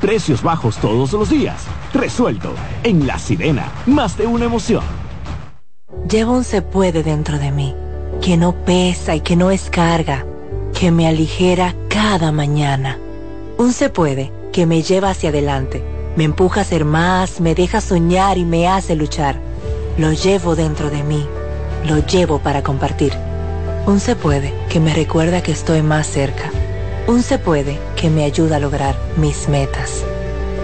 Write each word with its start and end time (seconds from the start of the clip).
Precios 0.00 0.42
bajos 0.42 0.78
todos 0.78 1.12
los 1.12 1.28
días. 1.30 1.66
Resuelto. 1.92 2.52
En 2.82 3.06
La 3.06 3.18
Sirena. 3.18 3.70
Más 3.86 4.16
de 4.16 4.26
una 4.26 4.46
emoción. 4.46 4.82
Llevo 6.08 6.32
un 6.32 6.44
se 6.44 6.62
puede 6.62 7.02
dentro 7.02 7.38
de 7.38 7.50
mí. 7.52 7.74
Que 8.22 8.36
no 8.36 8.52
pesa 8.52 9.14
y 9.14 9.20
que 9.20 9.36
no 9.36 9.50
es 9.50 9.70
carga. 9.70 10.24
Que 10.78 10.90
me 10.90 11.06
aligera 11.06 11.74
cada 11.88 12.32
mañana. 12.32 12.98
Un 13.58 13.72
se 13.72 13.90
puede 13.90 14.32
que 14.52 14.66
me 14.66 14.82
lleva 14.82 15.10
hacia 15.10 15.28
adelante. 15.28 15.82
Me 16.16 16.24
empuja 16.24 16.62
a 16.62 16.64
ser 16.64 16.84
más, 16.84 17.40
me 17.40 17.54
deja 17.54 17.80
soñar 17.80 18.38
y 18.38 18.44
me 18.44 18.68
hace 18.68 18.96
luchar. 18.96 19.38
Lo 19.98 20.12
llevo 20.12 20.56
dentro 20.56 20.90
de 20.90 21.02
mí 21.02 21.26
lo 21.84 21.98
llevo 21.98 22.38
para 22.38 22.62
compartir. 22.62 23.12
Un 23.86 24.00
se 24.00 24.16
puede 24.16 24.52
que 24.68 24.80
me 24.80 24.94
recuerda 24.94 25.42
que 25.42 25.52
estoy 25.52 25.82
más 25.82 26.06
cerca. 26.06 26.50
Un 27.10 27.24
se 27.24 27.40
puede 27.40 27.76
que 27.96 28.08
me 28.08 28.22
ayuda 28.22 28.56
a 28.56 28.60
lograr 28.60 28.94
mis 29.16 29.48
metas. 29.48 30.04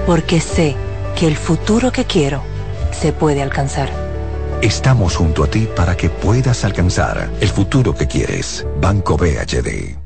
Porque 0.07 0.39
sé 0.41 0.77
que 1.19 1.27
el 1.27 1.37
futuro 1.37 1.91
que 1.91 2.05
quiero 2.05 2.41
se 2.93 3.13
puede 3.13 3.43
alcanzar. 3.43 3.91
Estamos 4.63 5.17
junto 5.17 5.43
a 5.43 5.49
ti 5.49 5.67
para 5.75 5.97
que 5.97 6.09
puedas 6.09 6.65
alcanzar 6.65 7.31
el 7.41 7.49
futuro 7.49 7.97
que 7.97 8.07
quieres. 8.07 8.65
Banco 8.81 9.17
BHD. 9.17 10.06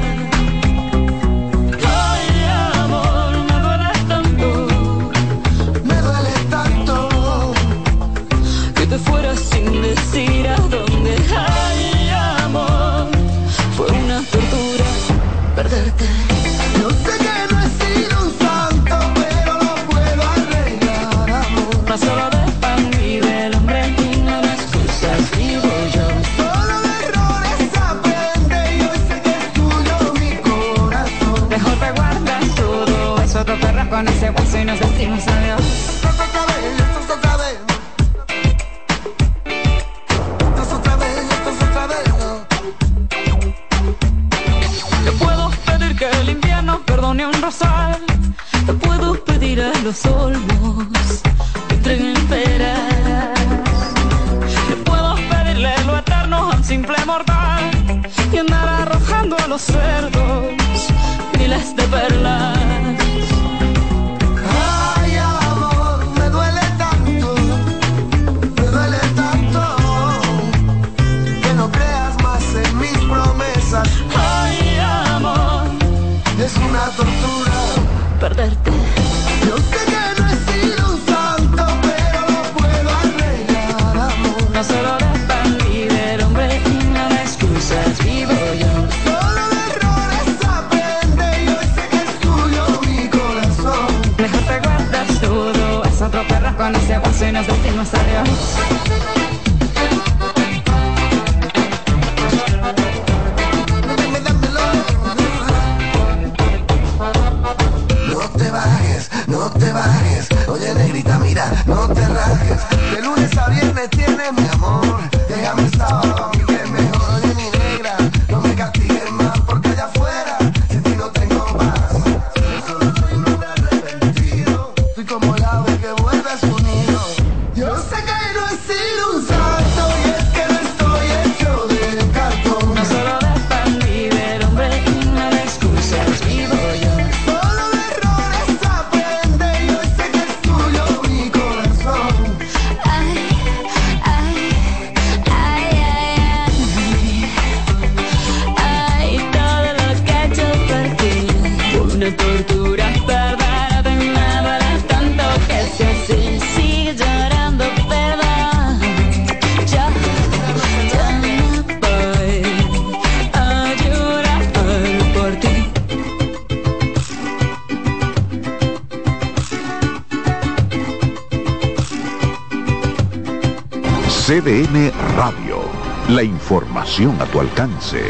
A 176.91 177.25
tu 177.25 177.39
alcance. 177.39 178.01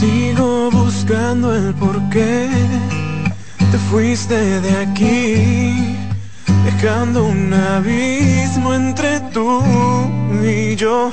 Sigo 0.00 0.70
buscando 0.70 1.54
el 1.54 1.74
porqué 1.74 2.48
te 3.70 3.78
fuiste 3.90 4.34
de 4.62 4.76
aquí, 4.78 5.94
dejando 6.64 7.26
un 7.26 7.52
abismo 7.52 8.72
entre 8.72 9.20
tú 9.34 9.62
y 10.42 10.74
yo. 10.74 11.10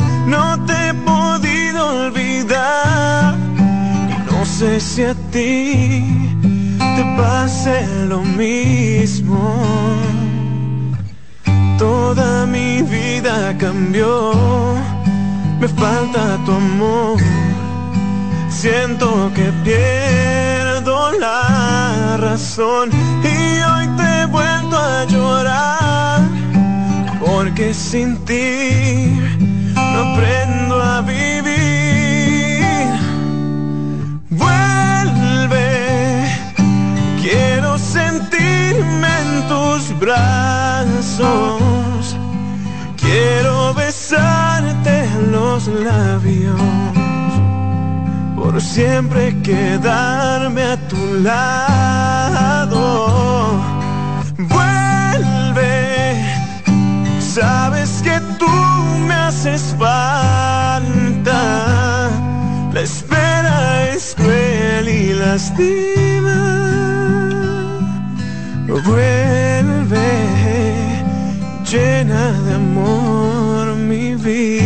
Si 4.79 5.03
a 5.03 5.13
ti 5.31 6.03
te 6.77 7.03
pase 7.17 7.85
lo 8.07 8.21
mismo. 8.21 9.39
Toda 11.77 12.45
mi 12.45 12.81
vida 12.81 13.55
cambió, 13.57 14.33
me 15.59 15.67
falta 15.67 16.37
tu 16.45 16.51
amor. 16.53 17.17
Siento 18.49 19.31
que 19.35 19.51
pierdo 19.63 21.11
la 21.19 22.17
razón 22.17 22.89
y 23.23 23.61
hoy 23.69 23.87
te 23.97 24.21
he 24.21 24.25
vuelto 24.25 24.77
a 24.77 25.05
llorar 25.05 26.21
porque 27.19 27.73
sin 27.73 28.17
ti 28.25 29.19
no 29.75 29.99
aprendo 30.13 30.81
a 30.81 31.01
vivir. 31.01 31.12
Brazos, 40.05 41.25
quiero 42.97 43.73
besarte 43.73 45.07
los 45.31 45.67
labios 45.67 46.59
por 48.35 48.61
siempre 48.61 49.33
quedarme 49.41 50.63
a 50.63 50.77
tu 50.89 51.01
lado. 51.29 52.81
Vuelve, 54.37 56.21
sabes 57.19 58.01
que 58.03 58.19
tú 58.37 58.51
me 59.07 59.13
haces 59.13 59.73
falta. 59.79 61.39
La 62.73 62.81
espera 62.81 63.89
es 63.89 64.15
cruel 64.17 64.89
y 64.89 65.13
lastima. 65.13 66.92
Vuelve, 68.81 70.09
llena 71.69 72.31
de 72.31 72.55
amor 72.55 73.75
mi 73.75 74.15
vida. 74.15 74.63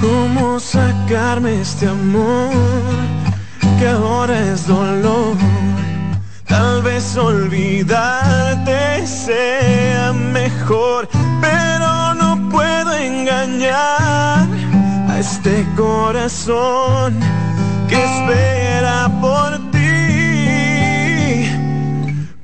¿Cómo 0.00 0.60
sacarme 0.60 1.60
este 1.60 1.88
amor 1.88 2.52
que 3.80 3.88
ahora 3.88 4.38
es 4.52 4.68
dolor? 4.68 5.36
Tal 6.46 6.80
vez 6.82 7.16
olvidarte 7.16 9.04
sea 9.04 10.12
mejor, 10.12 11.08
a 13.68 14.46
este 15.18 15.66
corazón 15.76 17.14
que 17.88 17.96
espera 17.96 19.10
por 19.20 19.58
ti. 19.70 21.50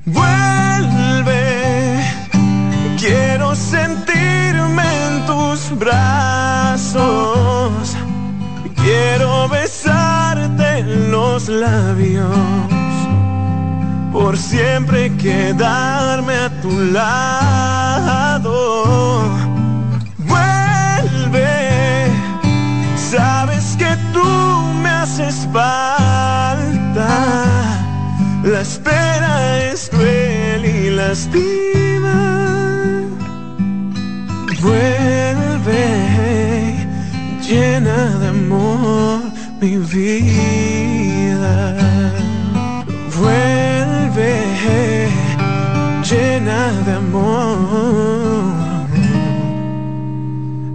Vuelve, 0.05 2.03
quiero 2.99 3.55
sentirme 3.55 4.83
en 5.07 5.25
tus 5.25 5.71
brazos. 5.79 7.01
Quiero 8.75 9.49
besarte 9.49 10.79
en 10.79 11.11
los 11.11 11.49
labios. 11.49 12.27
Por 14.13 14.37
siempre 14.37 15.11
quedarme 15.17 16.35
a 16.35 16.49
tu 16.61 16.69
lado. 16.91 18.16
Sabes 23.57 23.75
que 23.77 23.97
tú 24.13 24.23
me 24.81 24.89
haces 24.89 25.47
falta. 25.51 27.09
La 28.43 28.61
espera 28.61 29.71
es 29.71 29.89
cruel 29.89 30.65
y 30.65 30.89
lastima. 30.91 32.19
Vuelve, 34.61 35.87
llena 37.47 38.17
de 38.19 38.27
amor 38.27 39.21
mi 39.61 39.77
vida. 39.77 41.75
Vuelve, 43.17 44.33
llena 46.09 46.71
de 46.85 46.93
amor 46.93 48.57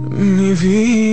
mi 0.09 0.53
vida. 0.53 1.12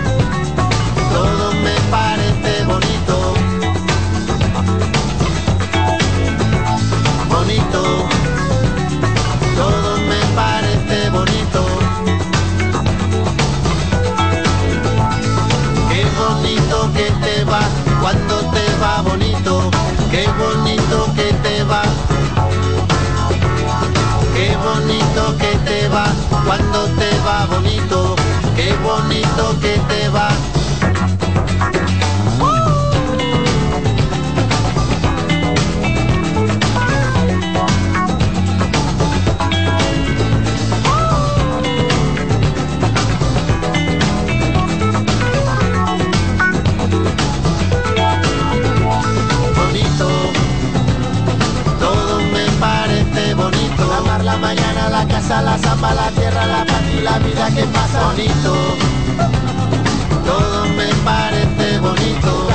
la 55.39 55.57
samba, 55.57 55.93
la 55.93 56.09
tierra, 56.11 56.45
la 56.45 56.65
paz 56.65 56.81
y 56.97 57.01
la 57.01 57.17
vida 57.19 57.49
que 57.55 57.63
pasa 57.67 58.07
bonito. 58.07 58.53
Todo 60.25 60.65
me 60.75 60.87
parece. 61.05 61.50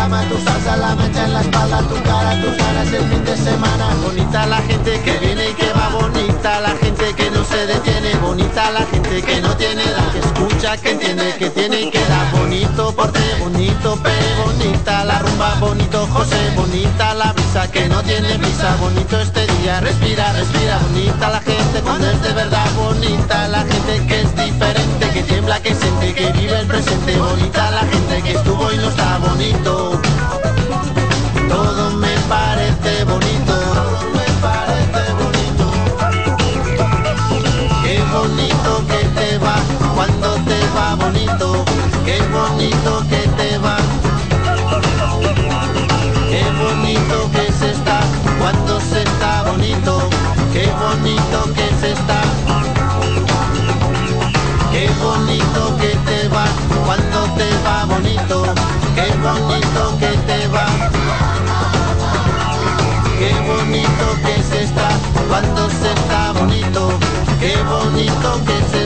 La 0.06 0.94
mancha 0.94 1.24
en 1.24 1.32
la 1.32 1.40
espalda, 1.40 1.78
tu 1.88 1.94
cara, 2.04 2.40
tus 2.40 2.56
ganas 2.56 2.92
el 2.92 3.02
fin 3.08 3.24
de 3.24 3.36
semana. 3.36 3.88
Bonita 4.04 4.46
la 4.46 4.58
gente 4.58 5.00
que 5.02 5.18
viene 5.18 5.50
y 5.50 5.54
que 5.54 5.72
va 5.72 5.88
bonita, 5.88 6.60
la 6.60 6.76
gente 6.76 7.12
que 7.14 7.28
no 7.30 7.44
se 7.44 7.66
detiene, 7.66 8.14
bonita 8.16 8.70
la 8.70 8.86
gente 8.86 9.20
que 9.22 9.40
no 9.40 9.56
tiene 9.56 9.82
edad, 9.82 10.12
que 10.12 10.18
escucha, 10.20 10.76
que 10.76 10.90
entiende, 10.92 11.34
que 11.38 11.50
tiene 11.50 11.80
y 11.82 11.90
que 11.90 11.98
da 12.06 12.30
bonito, 12.38 12.94
porte 12.94 13.20
bonito, 13.40 13.96
pe 14.02 14.12
bonita, 14.44 15.04
la 15.04 15.18
rumba 15.18 15.54
bonito, 15.60 16.06
José 16.12 16.52
bonita, 16.54 17.14
la 17.14 17.32
brisa 17.32 17.68
que 17.72 17.88
no 17.88 18.00
tiene 18.02 18.36
brisa, 18.36 18.76
bonito 18.76 19.18
este 19.18 19.44
día, 19.58 19.80
respira, 19.80 20.32
respira, 20.34 20.78
bonita 20.78 21.30
la 21.30 21.40
gente 21.40 21.80
cuando 21.82 22.08
es 22.08 22.22
de 22.22 22.32
verdad 22.32 22.66
bonita, 22.76 23.48
la 23.48 23.64
gente 23.64 24.06
que 24.06 24.20
es 24.20 24.36
diferente, 24.36 24.95
que 24.98 25.22
tiembla, 25.22 25.60
que 25.60 25.74
siente, 25.74 26.14
que 26.14 26.32
vive 26.32 26.58
el 26.58 26.66
presente, 26.66 27.16
bonita 27.18 27.70
la 27.70 27.80
gente 27.80 28.22
que 28.22 28.32
estuvo 28.32 28.72
y 28.72 28.76
no 28.76 28.88
está 28.88 29.18
bonito. 29.18 30.00
Todo 31.48 31.90
me 31.98 32.14
parece 32.28 33.04
bonito, 33.04 33.54
todo 33.74 34.10
me 34.14 34.24
parece 34.40 35.12
bonito. 35.20 35.64
Qué 37.82 38.02
bonito 38.12 38.86
que 38.88 39.04
te 39.20 39.38
va 39.38 39.56
cuando 39.94 40.34
te 40.44 40.60
va 40.74 40.94
bonito, 40.94 41.64
qué 42.04 42.22
bonito 42.28 43.04
que 43.10 43.25
qué 67.46 67.62
bonito 67.62 68.44
que 68.44 68.76
se 68.76 68.85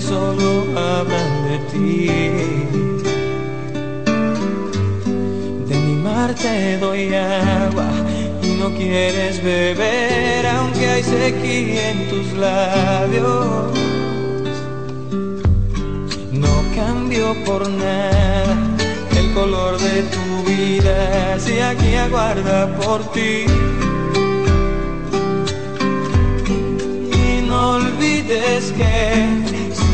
Solo 0.00 0.64
hablan 0.76 1.32
de 1.48 1.58
ti. 1.70 2.06
De 5.68 5.76
mi 5.76 5.96
mar 5.96 6.34
te 6.34 6.78
doy 6.78 7.14
agua 7.14 7.90
y 8.42 8.48
no 8.60 8.70
quieres 8.74 9.42
beber 9.42 10.46
aunque 10.46 10.88
hay 10.88 11.02
sequía 11.02 11.90
en 11.90 12.08
tus 12.08 12.32
labios. 12.32 13.72
No 16.32 16.54
cambio 16.74 17.34
por 17.44 17.68
nada 17.68 18.56
el 19.16 19.32
color 19.34 19.78
de 19.78 20.02
tu 20.14 20.50
vida 20.50 21.38
si 21.38 21.58
aquí 21.58 21.94
aguarda 21.96 22.74
por 22.78 23.00
ti. 23.12 23.44
Y 26.48 27.42
no 27.46 27.72
olvides 27.76 28.72
que 28.72 29.51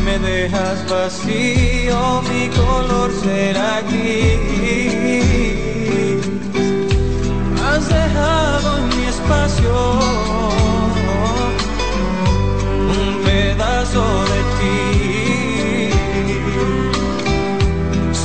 me 0.09 0.17
dejas 0.19 0.79
vacío 0.89 2.21
mi 2.29 2.49
color 2.49 3.09
será 3.23 3.81
gris. 3.89 4.99
Has 7.67 7.83
dejado 7.87 8.77
en 8.79 8.85
mi 8.97 9.05
espacio 9.15 9.75
un 12.97 13.07
pedazo 13.25 14.05
de 14.31 14.41
ti. 14.57 14.81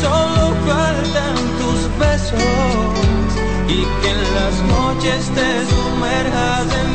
Solo 0.02 0.42
faltan 0.68 1.36
tus 1.60 1.80
besos 2.04 2.94
y 3.68 3.78
que 4.00 4.08
en 4.16 4.22
las 4.38 4.54
noches 4.74 5.20
te 5.36 5.48
sumerjas 5.70 6.66
en 6.82 6.93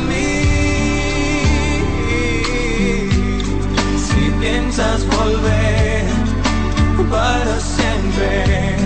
piensas 4.40 5.06
volver 5.06 6.04
para 7.10 7.60
siempre 7.60 8.76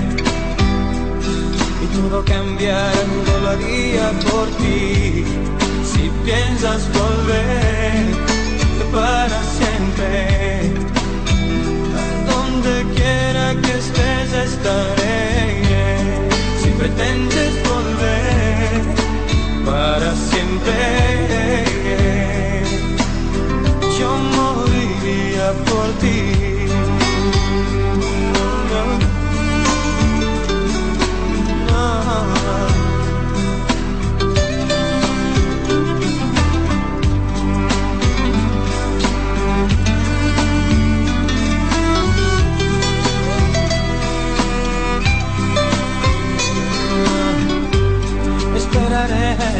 y 1.82 1.86
todo 1.96 2.24
cambiar, 2.24 2.92
todo 3.26 3.40
lo 3.40 3.48
haría 3.50 4.10
por 4.30 4.48
ti. 4.58 5.24
Si 5.90 6.10
piensas 6.24 6.88
volver 6.92 8.04
para 8.92 9.42
siempre, 9.58 10.72
donde 12.30 12.74
quiera 12.94 13.54
que 13.62 13.72
estés 13.78 14.32
estaré. 14.50 15.54
Si 16.60 16.68
pretendes 16.70 17.52
volver 17.68 18.82
para 19.64 20.10
siempre, 20.30 20.80
yo 23.98 24.10
moriría 25.04 25.52
por 25.64 25.88
ti. 26.00 26.44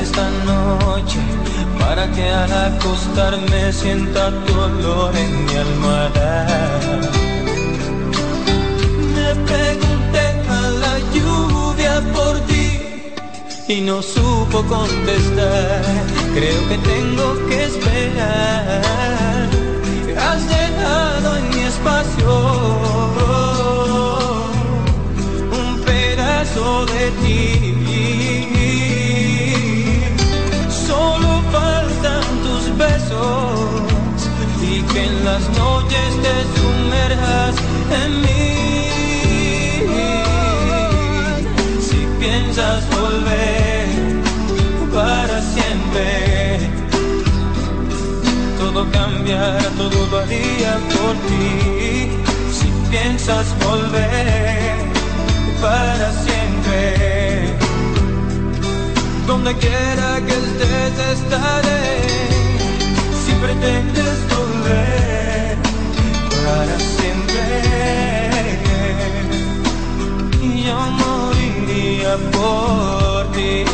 Esta 0.01 0.31
noche 0.45 1.24
para 1.95 2.11
que 2.11 2.29
al 2.29 2.53
acostarme 2.53 3.73
sienta 3.73 4.33
tu 4.45 4.53
olor 4.59 5.15
en 5.15 5.45
mi 5.45 5.55
almohada. 5.55 6.47
Me 9.15 9.31
pregunté 9.51 10.25
a 10.59 10.63
la 10.83 10.95
lluvia 11.15 11.95
por 12.13 12.35
ti 12.49 12.67
y 13.69 13.81
no 13.83 14.03
supo 14.03 14.65
contestar. 14.65 15.83
Creo 16.35 16.61
que 16.69 16.79
tengo 16.79 17.27
que 17.49 17.65
esperar. 17.65 19.49
Has 20.27 20.41
llegado 20.53 21.37
en 21.37 21.49
mi 21.51 21.63
espacio 21.73 22.31
un 25.61 25.81
pedazo 25.85 26.87
de 26.87 27.11
ti. 27.23 27.54
Y 34.63 34.83
que 34.83 35.05
en 35.05 35.25
las 35.25 35.43
noches 35.51 36.09
te 36.25 36.35
sumerjas 36.59 37.55
en 38.03 38.11
mí. 38.23 38.47
Si 41.81 42.01
piensas 42.19 42.81
volver 42.91 43.87
para 44.95 45.41
siempre, 45.55 46.71
todo 48.59 48.91
cambiará, 48.91 49.69
todo 49.77 50.07
lo 50.11 50.19
haría 50.19 50.73
por 50.95 51.15
ti. 51.29 52.11
Si 52.57 52.69
piensas 52.91 53.47
volver 53.65 54.75
para 55.61 56.13
siempre, 56.27 57.57
donde 59.27 59.55
quiera 59.57 60.21
que 60.27 60.33
estés 60.33 61.19
estaré. 61.19 62.44
Pretendes 63.45 64.19
volver 64.31 65.59
para 66.47 66.77
siempre, 66.79 67.45
yo 70.65 70.79
moriría 71.03 72.17
por 72.33 73.33
ti 73.33 73.65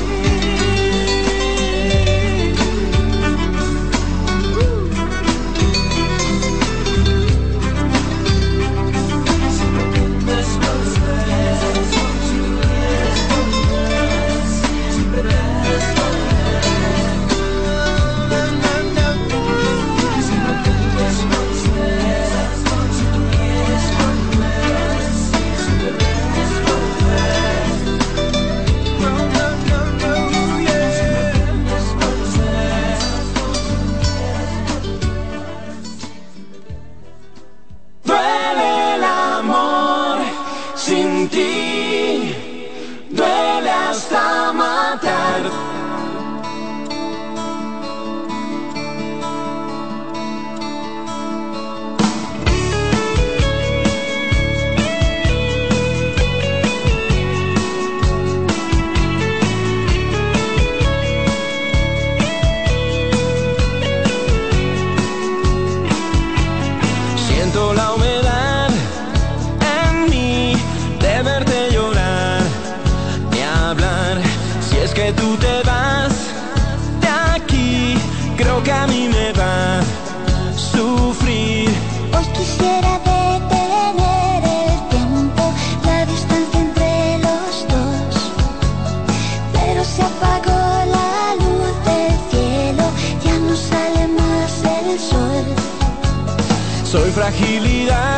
Soy 97.40 98.10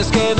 es 0.00 0.10
que 0.10 0.39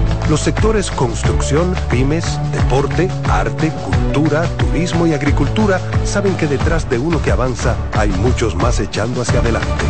los 0.31 0.39
sectores 0.39 0.89
construcción, 0.89 1.75
pymes, 1.89 2.39
deporte, 2.53 3.09
arte, 3.29 3.69
cultura, 3.83 4.43
turismo 4.57 5.05
y 5.05 5.13
agricultura 5.13 5.81
saben 6.05 6.37
que 6.37 6.47
detrás 6.47 6.89
de 6.89 6.97
uno 6.97 7.21
que 7.21 7.31
avanza 7.31 7.75
hay 7.97 8.11
muchos 8.11 8.55
más 8.55 8.79
echando 8.79 9.23
hacia 9.23 9.41
adelante. 9.41 9.83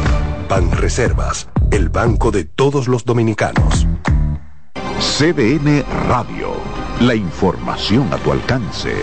Pan 0.49 0.71
Reservas, 0.71 1.47
el 1.69 1.89
banco 1.89 2.31
de 2.31 2.45
todos 2.45 2.87
los 2.87 3.05
dominicanos. 3.05 3.85
CDN 4.99 5.85
Radio, 6.09 6.53
la 7.01 7.13
información 7.13 8.11
a 8.11 8.17
tu 8.17 8.31
alcance. 8.31 8.95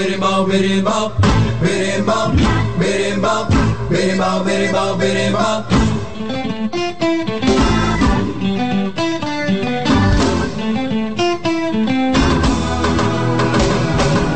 Birimbau, 0.00 0.46
birimbau, 0.46 1.12
birimbau, 1.60 2.32
birimbau, 2.80 3.42
birimbau, 3.90 4.44
birimbau, 4.44 4.96
birimbau. 4.96 5.64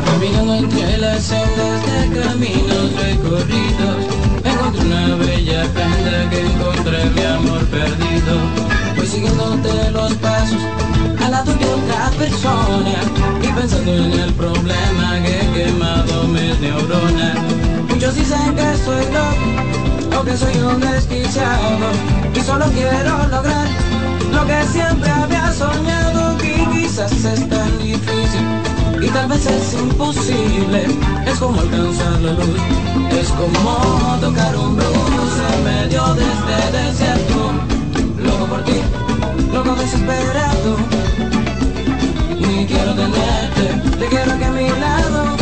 Caminando 0.05 0.53
entre 0.53 0.97
las 0.99 1.23
sendas 1.23 1.79
de 1.89 2.21
caminos 2.21 2.87
recorridos, 3.01 3.99
encontré 4.43 4.85
una 4.85 5.15
bella 5.15 5.63
prenda 5.73 6.29
que 6.29 6.39
encontré 6.41 7.05
mi 7.15 7.23
amor 7.23 7.65
perdido. 7.65 8.33
Voy 8.95 9.07
siguiéndote 9.07 9.91
los 9.91 10.13
pasos 10.15 10.84
otra 11.41 12.11
y 13.41 13.47
pensando 13.47 13.91
en 13.91 14.13
el 14.13 14.33
problema 14.33 15.19
que 15.23 15.41
he 15.41 15.51
quemado 15.53 16.23
mis 16.27 16.59
neuronas. 16.59 17.37
Muchos 17.89 18.15
dicen 18.15 18.55
que 18.55 18.77
soy 18.85 19.03
loco 19.11 20.19
o 20.19 20.23
que 20.23 20.37
soy 20.37 20.57
un 20.57 20.79
desquiciado 20.79 21.91
y 22.33 22.39
solo 22.39 22.65
quiero 22.73 23.17
lograr 23.27 23.67
lo 24.31 24.45
que 24.45 24.63
siempre 24.71 25.09
había 25.09 25.51
soñado 25.51 26.37
y 26.41 26.65
quizás 26.73 27.11
es 27.11 27.49
tan 27.49 27.79
difícil 27.79 28.45
y 29.01 29.07
tal 29.09 29.27
vez 29.27 29.45
es 29.45 29.73
imposible. 29.73 30.85
Es 31.25 31.39
como 31.39 31.59
alcanzar 31.59 32.21
la 32.21 32.31
luz, 32.31 32.59
es 33.11 33.29
como 33.29 34.17
tocar 34.21 34.55
un 34.55 34.75
blues 34.75 35.35
en 35.53 35.63
medio 35.65 36.13
de 36.13 36.23
este 36.23 36.77
desierto. 36.77 37.51
Loco 38.23 38.45
por 38.45 38.63
ti, 38.63 38.81
loco 39.53 39.75
desesperado. 39.75 41.24
Quiero 42.63 42.95
tenerte, 42.95 43.97
te 43.99 44.05
quiero 44.07 44.31
aquí 44.31 44.43
a 44.45 44.51
mi 44.51 44.69
lado. 44.69 45.35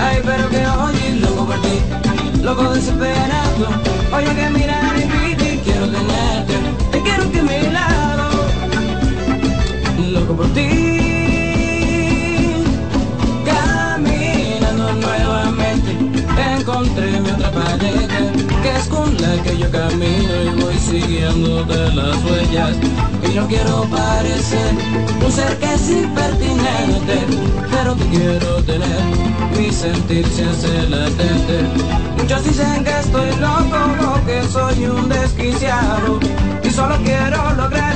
Ay, 0.00 0.22
pero 0.24 0.48
que 0.48 0.66
oye, 0.66 1.20
loco 1.20 1.44
por 1.44 1.60
ti, 1.60 2.42
loco 2.42 2.70
desesperado. 2.70 3.68
Oye, 4.12 4.34
que 4.34 4.50
mirar 4.50 4.96
y 4.96 5.02
piti, 5.02 5.58
quiero 5.58 5.86
tenerte, 5.86 6.54
te 6.92 7.02
quiero 7.02 7.24
aquí 7.24 7.38
a 7.38 7.42
mi 7.42 7.70
lado. 7.70 8.30
Loco 10.12 10.34
por 10.34 10.48
ti. 10.54 10.68
Caminando 13.44 14.92
nuevamente 14.94 16.16
encontré 16.58 17.20
mi 17.20 17.30
otra 17.30 17.50
pareja 17.50 18.32
que 18.62 18.76
es 18.76 18.86
la 19.20 19.42
que 19.42 19.58
yo 19.58 19.70
camino 19.70 20.34
y 20.44 20.60
voy 20.60 20.78
siguiendo 20.78 21.64
de 21.64 21.94
las 21.94 22.16
huellas. 22.24 22.76
Y 23.28 23.34
no 23.34 23.46
quiero 23.46 23.82
parecer 23.90 24.74
un 25.24 25.32
ser 25.32 25.56
que 25.58 25.74
es 25.74 25.90
impertinente 25.90 27.26
pero 27.70 27.94
te 27.94 28.04
quiero 28.06 28.62
tener 28.64 29.02
mi 29.56 29.70
sentir 29.70 30.26
se 30.28 30.44
hace 30.44 30.88
latente 30.88 32.06
muchos 32.16 32.44
dicen 32.44 32.84
que 32.84 32.98
estoy 32.98 33.30
loco 33.36 34.14
o 34.14 34.26
que 34.26 34.42
soy 34.48 34.86
un 34.86 35.08
desquiciado 35.08 36.18
y 36.62 36.70
solo 36.70 36.96
quiero 37.04 37.54
lograr 37.54 37.94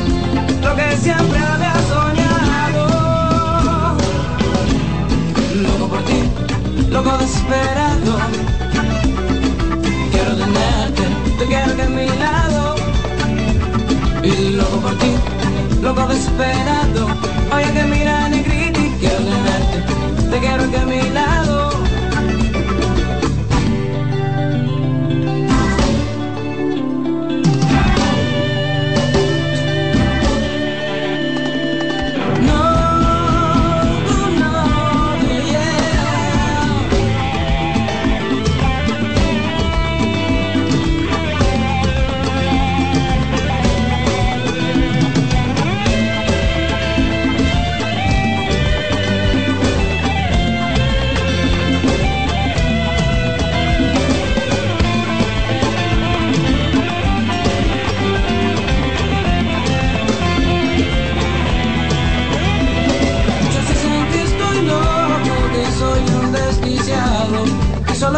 lo 0.63 0.77
que 0.77 0.97
siempre 0.97 1.39
había 1.39 1.75
soñado. 1.89 2.87
Loco 5.55 5.89
por 5.89 6.03
ti, 6.05 6.91
loco 6.91 7.19
desesperado. 7.19 8.30
Por 14.81 14.97
ti, 14.99 15.13
loco 15.83 16.07
desesperado. 16.07 17.07
Oye 17.55 17.73
que 17.73 17.83
mira 17.85 18.29
negriti, 18.29 18.93
quiero 19.01 19.17
tenerte, 19.17 20.31
te 20.31 20.39
quiero 20.39 20.71
que 20.71 20.79
a 20.79 20.87
mi 20.87 21.11
lado. 21.11 21.60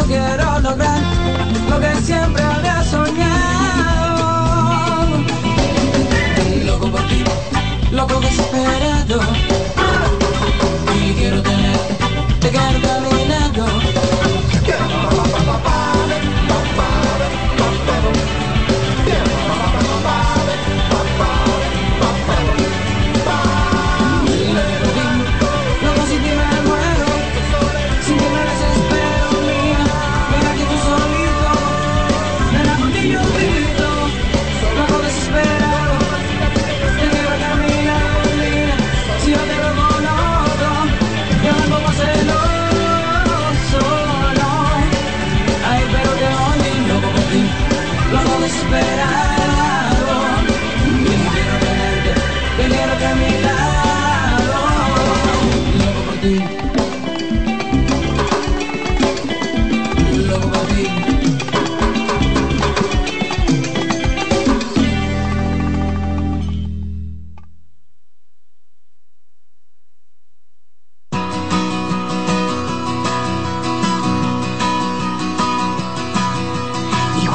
Quiero 0.07 0.61
lograr 0.61 1.01
lo 1.69 1.81
que 1.81 1.95
siempre 1.97 2.43
había 2.43 2.83
soñado. 2.85 3.23
Loco 6.65 6.91
por 6.91 7.01
ti, 7.09 7.25
loco 7.91 8.21
desesperado 8.21 9.52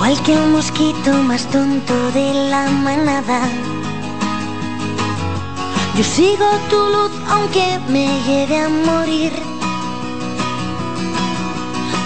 Igual 0.08 0.24
que 0.24 0.34
el 0.36 0.48
mosquito 0.52 1.12
más 1.24 1.46
tonto 1.48 1.94
de 2.14 2.34
la 2.50 2.70
manada. 2.70 3.42
Yo 5.98 6.04
sigo 6.06 6.46
tu 6.70 6.78
luz 6.78 7.12
aunque 7.30 7.78
me 7.90 8.08
lleve 8.26 8.58
a 8.58 8.70
morir. 8.70 9.34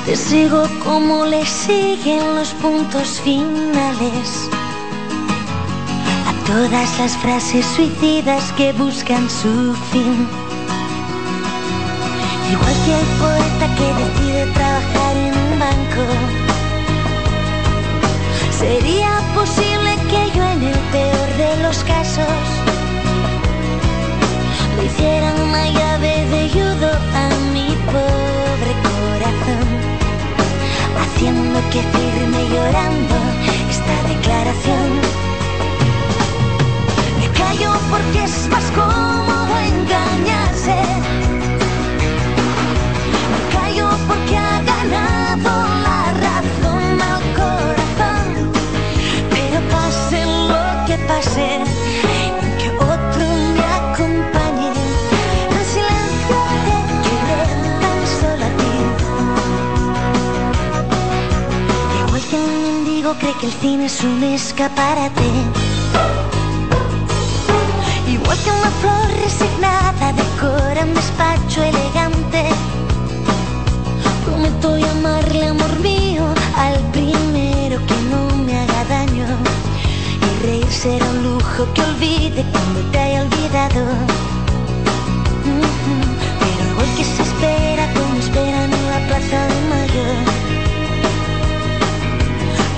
Te 0.07 0.15
sigo 0.15 0.67
como 0.83 1.27
le 1.27 1.45
siguen 1.45 2.23
los 2.33 2.49
puntos 2.55 3.21
finales. 3.23 4.49
A 6.25 6.33
todas 6.47 6.97
las 6.97 7.15
frases 7.17 7.67
suicidas 7.75 8.51
que 8.53 8.73
buscan 8.73 9.29
su 9.29 9.75
fin. 9.91 10.27
Igual 12.51 12.75
que 12.83 12.93
el 12.99 13.07
poeta 13.21 13.65
que 13.77 13.87
decide 14.01 14.45
trabajar 14.53 15.17
en 15.17 15.33
un 15.37 15.59
banco. 15.59 16.40
¿Sería 18.61 19.19
posible 19.33 19.97
que 20.07 20.37
yo 20.37 20.43
en 20.43 20.61
el 20.61 20.79
peor 20.93 21.29
de 21.35 21.63
los 21.63 21.83
casos 21.83 22.45
le 24.77 24.85
hiciera 24.85 25.33
una 25.33 25.65
llave 25.67 26.27
de 26.27 26.47
judo 26.47 26.91
a 26.91 27.29
mi 27.53 27.75
pobre 27.89 28.73
corazón? 28.85 29.67
Haciendo 31.01 31.59
que 31.71 31.81
firme 31.81 32.41
llorando 32.53 33.15
esta 33.67 33.95
declaración. 34.13 34.89
Me 37.19 37.27
callo 37.39 37.71
porque 37.89 38.25
es 38.25 38.47
más 38.47 38.65
cómodo 38.75 39.57
engañarse. 39.57 40.75
Me 43.31 43.39
callo 43.57 43.89
que 44.29 44.37
frase 51.21 51.55
en 51.55 52.57
que 52.57 52.69
otro 52.69 53.25
me 53.55 53.63
acompañe. 53.81 54.69
En 55.51 55.63
silencio 55.73 56.37
te 56.65 56.77
quedé 57.05 57.41
tan 57.81 57.99
solo 58.19 58.43
a 58.45 58.51
ti. 58.59 58.73
Igual 62.07 62.23
que 62.29 62.35
un 62.35 62.53
mendigo 62.63 63.09
cree 63.19 63.35
que 63.39 63.45
el 63.47 63.53
cine 63.53 63.85
es 63.85 64.03
un 64.03 64.23
escaparate. 64.23 65.29
Igual 68.07 68.37
que 68.43 68.51
una 68.51 68.71
flor 68.81 69.07
resignada 69.23 70.13
decora 70.13 70.81
un 70.83 70.93
despacho 70.93 71.63
elegante. 71.63 72.49
Prometo 74.25 74.77
llamarle 74.77 75.47
amor 75.47 75.79
mío 75.79 76.25
al 76.55 76.75
primer 76.91 77.30
Será 80.71 81.05
un 81.05 81.21
lujo 81.21 81.67
que 81.75 81.81
olvide 81.83 82.43
cuando 82.51 82.79
te 82.91 82.97
haya 82.97 83.21
olvidado. 83.21 83.85
Pero 86.39 86.81
el 86.81 86.95
que 86.95 87.03
se 87.03 87.21
espera 87.21 87.85
como 87.93 88.15
esperan 88.15 88.73
en 88.73 88.85
la 88.89 88.99
plaza 89.05 89.47
de 89.51 89.61
mayo. 89.69 90.05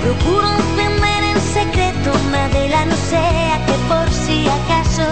Procuro 0.02 0.48
tener 0.76 1.24
en 1.24 1.40
secreto 1.40 2.10
una 2.28 2.48
vela, 2.48 2.84
no 2.84 2.96
sea 3.08 3.64
que 3.64 3.72
por 3.88 4.10
si 4.10 4.48
acaso 4.48 5.06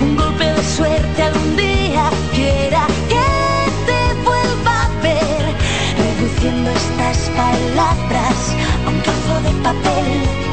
un 0.00 0.16
golpe 0.16 0.44
de 0.44 0.64
suerte 0.76 1.22
algún 1.22 1.56
día 1.56 2.08
quiera 2.34 2.86
que 3.10 3.26
te 3.84 4.00
vuelva 4.22 4.84
a 4.84 5.02
ver. 5.02 5.44
Reduciendo 5.98 6.70
estas 6.70 7.18
palabras 7.36 8.38
a 8.86 8.88
un 8.88 9.02
trozo 9.02 9.34
de 9.42 9.52
papel 9.62 10.43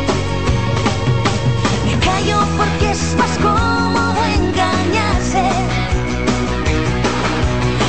engaño 2.22 2.48
porque 2.58 2.92
es 2.92 3.16
más 3.18 3.38
cómodo 3.38 4.24
engañarse. 4.26 5.44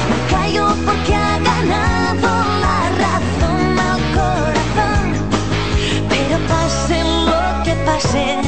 Me 0.09 0.31
callo 0.31 0.75
porque 0.85 1.15
ha 1.15 1.39
ganado 1.39 2.29
la 2.61 2.91
razón 3.03 3.79
al 3.79 4.01
corazón. 4.15 5.07
Pero 6.09 6.39
pase 6.49 7.05
lo 7.05 7.63
que 7.65 7.75
pase. 7.85 8.42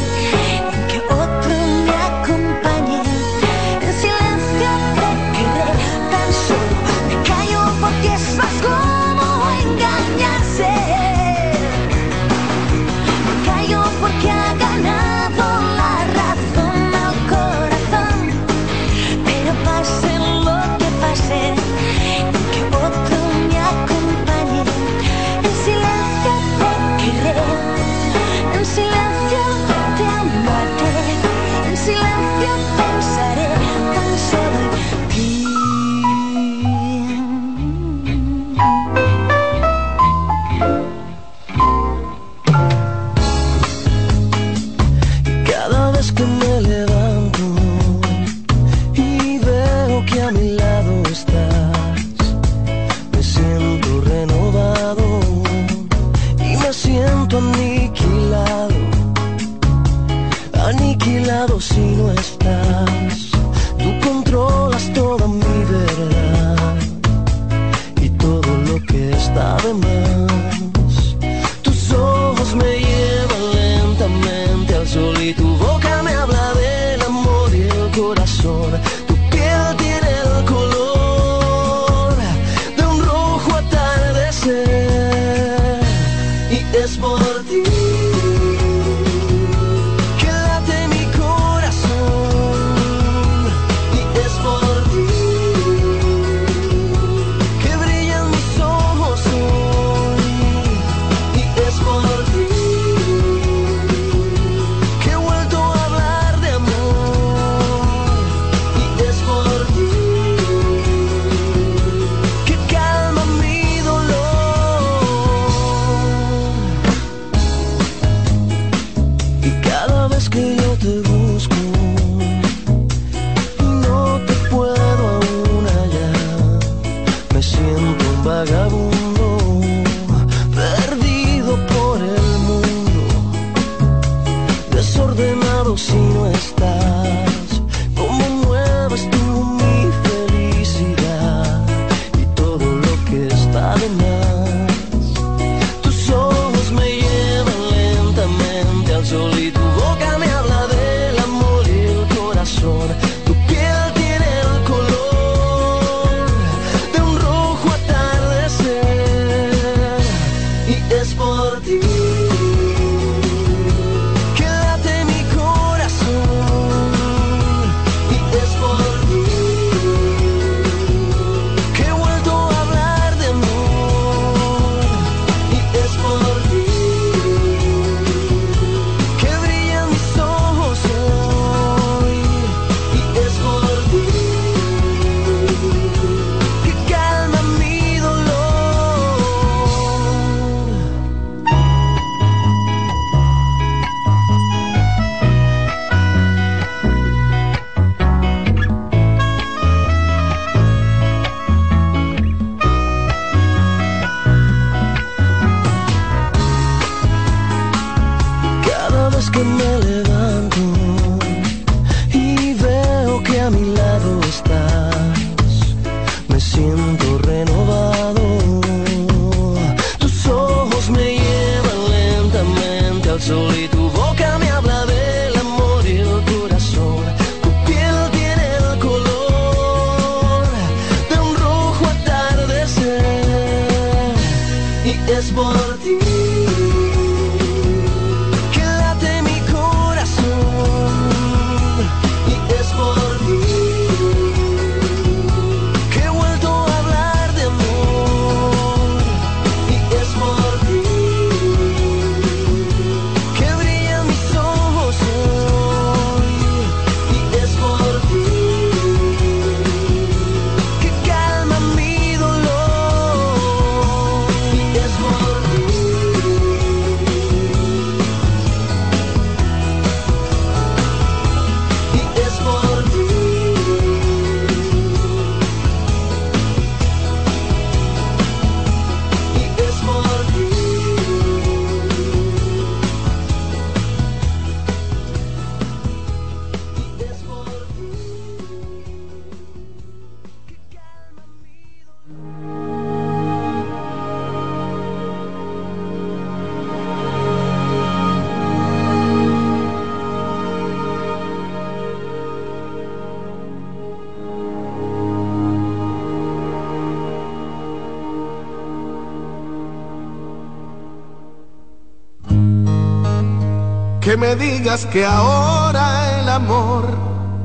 Me 314.24 314.36
digas 314.36 314.86
que 314.86 315.04
ahora 315.04 316.20
el 316.20 316.28
amor 316.30 316.84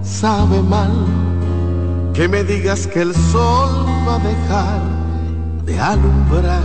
sabe 0.01 0.61
mal, 0.61 0.93
que 2.13 2.29
me 2.29 2.41
digas 2.43 2.87
que 2.87 3.01
el 3.01 3.13
sol 3.13 3.85
va 4.07 4.15
a 4.15 4.19
dejar 4.19 4.81
de 5.65 5.77
alumbrar, 5.77 6.63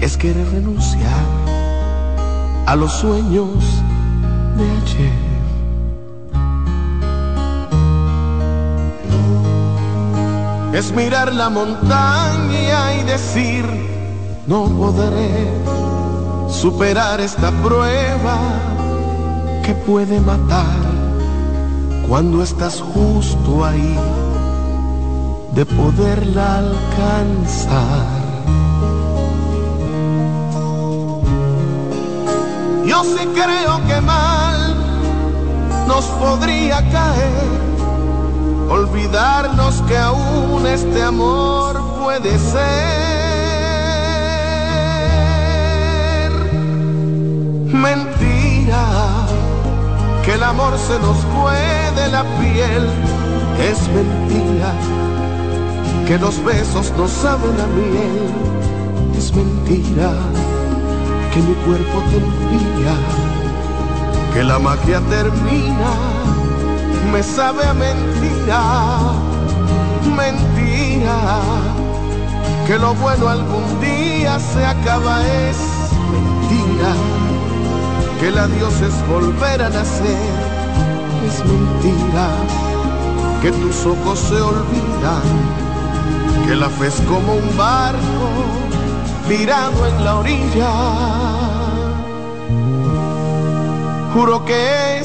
es 0.00 0.16
querer 0.16 0.48
renunciar 0.52 1.26
a 2.64 2.74
los 2.76 2.92
sueños 2.92 3.62
de 4.56 4.64
ayer. 4.78 5.28
Es 10.72 10.92
mirar 10.92 11.34
la 11.34 11.50
montaña 11.50 12.94
y 12.94 13.02
decir, 13.02 13.66
no 14.46 14.64
podré 14.80 15.28
superar 16.50 17.20
esta 17.20 17.50
prueba 17.62 18.38
que 19.64 19.74
puede 19.74 20.20
matar 20.20 20.88
cuando 22.08 22.42
estás 22.42 22.80
justo 22.80 23.64
ahí 23.64 23.98
de 25.52 25.66
poderla 25.66 26.58
alcanzar. 26.58 28.06
Yo 32.86 33.04
sí 33.04 33.28
creo 33.34 33.86
que 33.86 34.00
mal 34.00 34.76
nos 35.86 36.04
podría 36.06 36.76
caer 36.90 37.58
olvidarnos 38.70 39.82
que 39.82 39.96
aún 39.96 40.66
este 40.66 41.02
amor 41.02 41.80
puede 42.00 42.38
ser 42.38 42.97
mentira, 47.78 48.84
que 50.24 50.34
el 50.34 50.42
amor 50.42 50.76
se 50.78 50.98
nos 50.98 51.18
fue 51.34 52.02
de 52.02 52.08
la 52.10 52.24
piel, 52.38 52.84
es 53.70 53.78
mentira, 53.88 54.72
que 56.06 56.18
los 56.18 56.42
besos 56.44 56.92
no 56.96 57.08
saben 57.08 57.60
a 57.60 57.66
miel, 57.66 59.14
es 59.16 59.34
mentira, 59.34 60.12
que 61.32 61.40
mi 61.40 61.54
cuerpo 61.66 62.02
te 62.10 62.16
enfría, 62.16 62.94
que 64.34 64.44
la 64.44 64.58
magia 64.58 65.00
termina 65.08 66.18
me 67.12 67.22
sabe 67.22 67.64
a 67.64 67.74
mentira, 67.74 68.60
mentira, 70.04 71.40
que 72.66 72.78
lo 72.78 72.94
bueno 72.94 73.28
algún 73.28 73.80
día 73.80 74.38
se 74.38 74.64
acaba. 74.64 75.26
Es 75.26 75.58
mentira, 76.12 76.92
que 78.18 78.28
el 78.28 78.38
adiós 78.38 78.80
es 78.80 79.06
volver 79.08 79.62
a 79.62 79.68
nacer, 79.68 80.16
es 81.26 81.44
mentira, 81.44 82.28
que 83.42 83.52
tus 83.52 83.86
ojos 83.86 84.18
se 84.18 84.40
olvidan, 84.40 85.22
que 86.46 86.56
la 86.56 86.68
fe 86.68 86.88
es 86.88 87.00
como 87.02 87.34
un 87.34 87.56
barco 87.56 88.28
tirado 89.28 89.86
en 89.86 90.04
la 90.04 90.16
orilla, 90.16 90.72
juro 94.14 94.44
que 94.44 94.97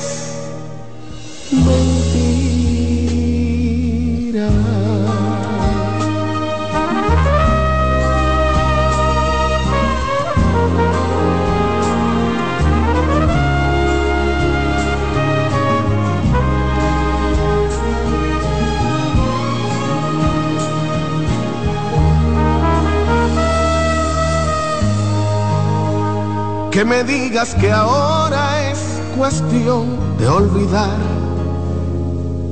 Que 26.73 26.83
me 26.83 27.03
digas 27.03 27.53
que 27.53 27.71
ahora 27.71 28.71
es 28.71 28.99
cuestión 29.15 30.17
de 30.17 30.27
olvidar 30.27 30.97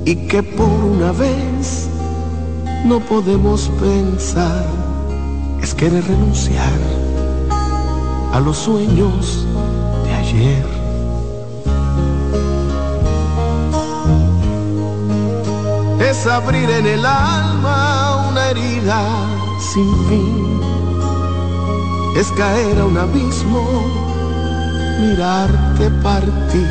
y 0.06 0.28
que 0.28 0.44
por 0.44 0.68
una 0.68 1.12
vez 1.12 1.90
no 2.86 3.00
podemos 3.00 3.68
pensar 3.82 4.64
es 5.60 5.74
querer 5.74 6.04
renunciar 6.08 6.80
a 8.32 8.40
los 8.40 8.58
sueños 8.58 9.48
de 10.04 10.14
ayer. 10.14 10.66
Es 16.00 16.28
abrir 16.28 16.70
en 16.70 16.86
el 16.86 17.04
alma 17.08 18.28
una 18.30 18.52
herida 18.52 19.02
sin 19.74 19.92
fin, 20.08 20.62
es 22.16 22.32
caer 22.34 22.80
a 22.80 22.86
un 22.86 23.00
abismo, 23.00 24.01
mirarte 25.02 25.90
partir, 26.04 26.68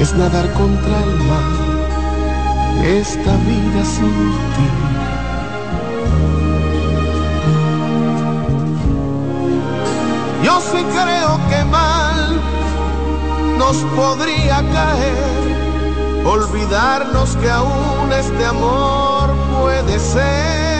es 0.00 0.14
nadar 0.14 0.50
contra 0.54 0.96
el 1.04 1.14
mar. 1.30 1.68
Esta 2.84 3.32
vida 3.48 3.84
sin 3.84 4.32
ti. 4.54 4.68
Yo 10.44 10.60
sí 10.60 10.80
creo 10.96 11.32
que 11.50 11.64
mal 11.64 12.40
nos 13.58 13.76
podría 13.96 14.56
caer 14.72 15.38
olvidarnos 16.24 17.36
que 17.36 17.50
aún 17.50 18.12
este 18.12 18.46
amor 18.46 19.34
puede 19.60 19.98
ser. 19.98 20.78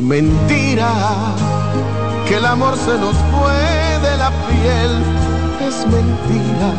Mentira 0.00 0.90
que 2.26 2.36
el 2.36 2.46
amor 2.46 2.76
se 2.76 2.96
nos 2.98 3.16
fue 3.32 4.08
de 4.08 4.16
la 4.16 4.30
piel. 4.48 4.92
Es 5.66 5.86
mentira 5.86 6.72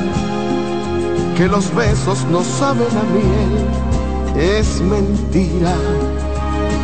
que 1.36 1.48
los 1.48 1.74
besos 1.74 2.26
no 2.26 2.44
saben 2.44 2.88
a 2.98 3.04
miel. 3.14 3.82
Es 4.38 4.82
mentira 4.82 5.76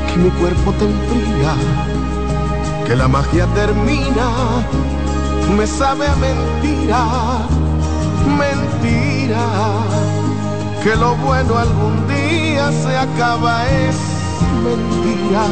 que 0.08 0.18
mi 0.18 0.30
cuerpo 0.32 0.72
te 0.74 0.86
enfría, 0.86 1.54
que 2.86 2.96
la 2.96 3.08
magia 3.08 3.46
termina, 3.56 4.28
me 5.56 5.66
sabe 5.66 6.08
a 6.08 6.16
mentira, 6.16 7.06
mentira, 8.38 9.46
que 10.84 10.96
lo 10.96 11.16
bueno 11.16 11.58
algún 11.58 12.08
día 12.08 12.72
se 12.72 12.98
acaba, 12.98 13.66
es 13.70 13.96
mentira, 14.64 15.46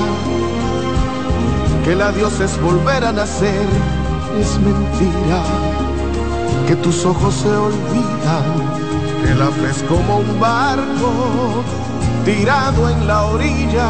que 1.86 1.94
el 1.94 2.02
adiós 2.02 2.40
es 2.40 2.60
volver 2.62 3.06
a 3.06 3.12
nacer, 3.12 3.68
es 4.40 4.60
mentira, 4.60 5.44
que 6.68 6.76
tus 6.78 7.06
ojos 7.06 7.36
se 7.36 7.48
olvidan 7.48 8.44
que 9.24 9.36
la 9.36 9.52
fe 9.52 9.86
como 9.88 10.18
un 10.18 10.40
barco 10.40 11.64
tirado 12.26 12.90
en 12.90 13.08
la 13.08 13.26
orilla. 13.26 13.90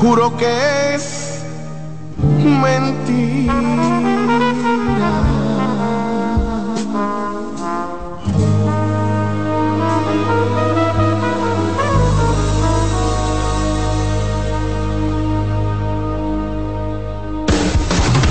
Juro 0.00 0.34
que 0.38 0.94
es 0.94 1.42
mentira. 2.62 3.52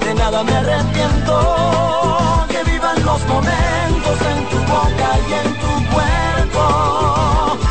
De 0.00 0.14
nada 0.14 0.42
me 0.44 0.52
arrepiento. 0.52 2.46
Que 2.48 2.62
vivan 2.70 3.04
los 3.04 3.20
momentos 3.26 4.16
en 4.32 4.48
tu 4.50 4.58
boca 4.72 5.08
y 5.28 5.32
en 5.42 5.54
tu 5.62 5.72
cuerpo. 5.94 7.65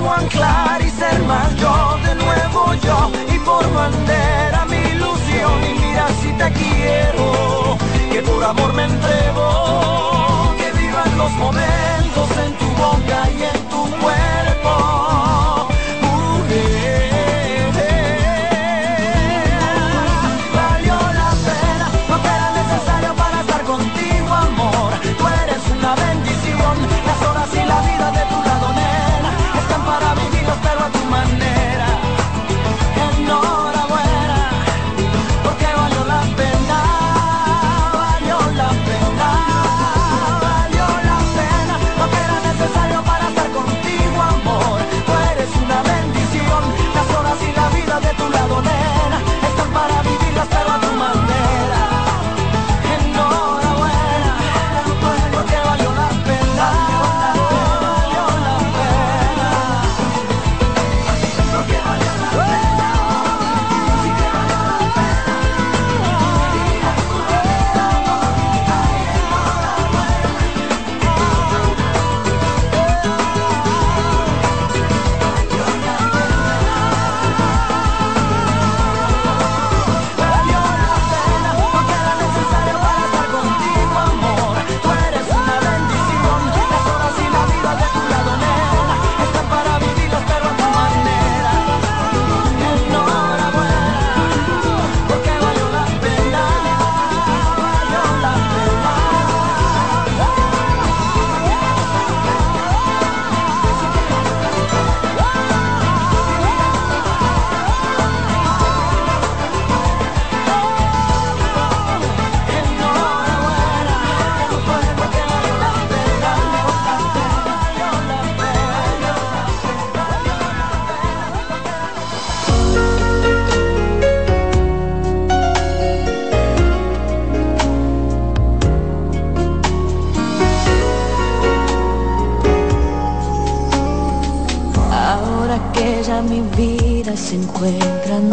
Puedo 0.00 0.80
y 0.80 0.90
ser 0.90 1.22
más 1.24 1.54
yo, 1.56 1.98
de 2.04 2.14
nuevo 2.14 2.74
yo. 2.82 3.10
Y 3.34 3.38
por 3.40 3.72
bandera 3.72 4.64
mi 4.66 4.76
ilusión 4.76 5.64
y 5.64 5.78
mira 5.80 6.06
si 6.20 6.32
te 6.32 6.52
quiero, 6.52 7.78
que 8.10 8.22
por 8.22 8.42
amor 8.44 8.72
me 8.72 8.84
entrego. 8.84 10.54
Que 10.56 10.72
vivan 10.78 11.18
los 11.18 11.32
momentos 11.32 12.28
en 12.44 12.52
tu 12.54 12.66
boca 12.82 13.28
y 13.38 13.42
en 13.42 13.59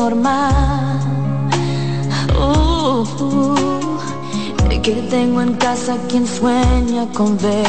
normal, 0.09 0.99
uh, 2.39 3.03
uh, 3.23 4.81
que 4.81 4.93
tengo 5.09 5.41
en 5.41 5.53
casa 5.55 5.97
quien 6.07 6.25
sueña 6.25 7.07
con 7.13 7.37
verme 7.37 7.66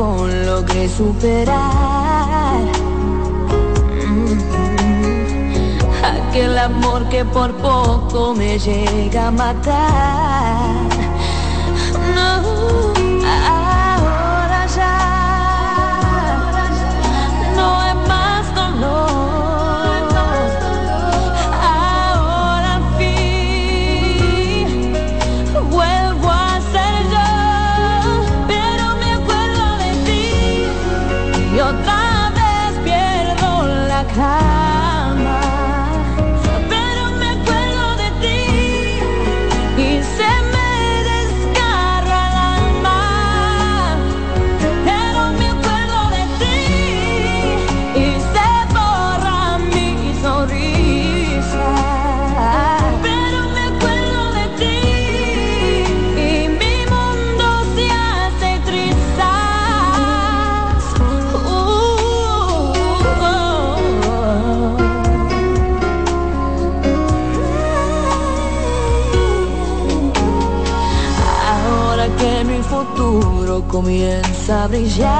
tiempo 0.00 0.26
logré 0.46 0.88
superar 0.88 2.60
mm, 4.06 4.38
aquel 6.04 6.58
amor 6.58 7.08
que 7.08 7.24
por 7.24 7.52
poco 7.56 8.34
me 8.34 8.58
llega 8.58 9.28
a 9.28 9.30
matar. 9.30 10.89
Comienza 73.70 74.64
a 74.64 74.66
brillar. 74.66 75.10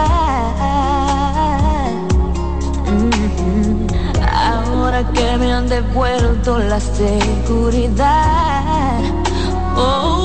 Mm, 2.90 3.86
Ahora 4.22 5.04
que 5.12 5.36
me 5.38 5.52
han 5.52 5.68
devuelto 5.68 6.58
la 6.58 6.80
seguridad. 6.80 8.08
Oh, 9.76 10.19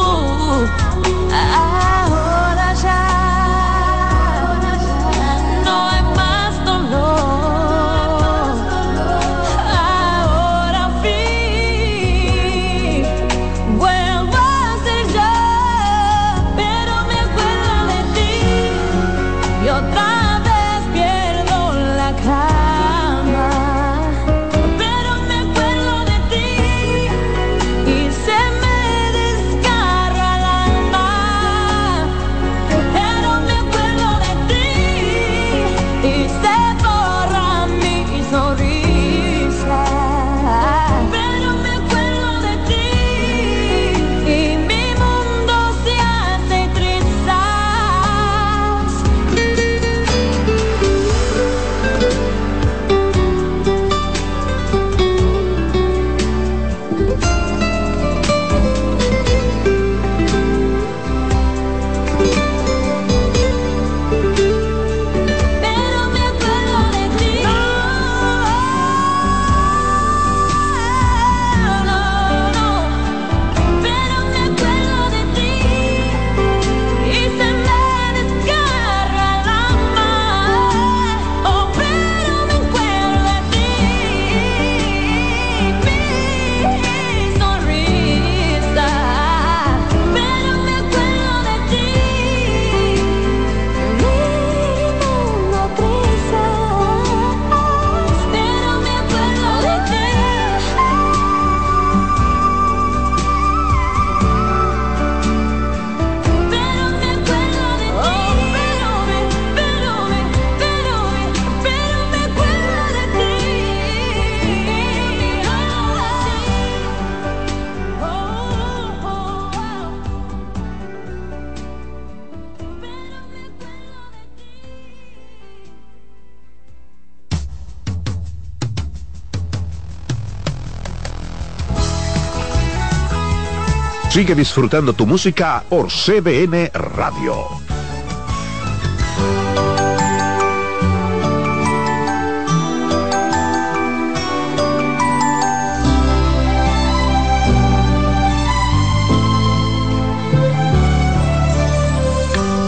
Sigue 134.15 134.33
disfrutando 134.33 134.93
tu 134.93 135.05
música 135.05 135.61
por 135.67 135.89
CBN 135.89 136.71
Radio. 136.73 137.33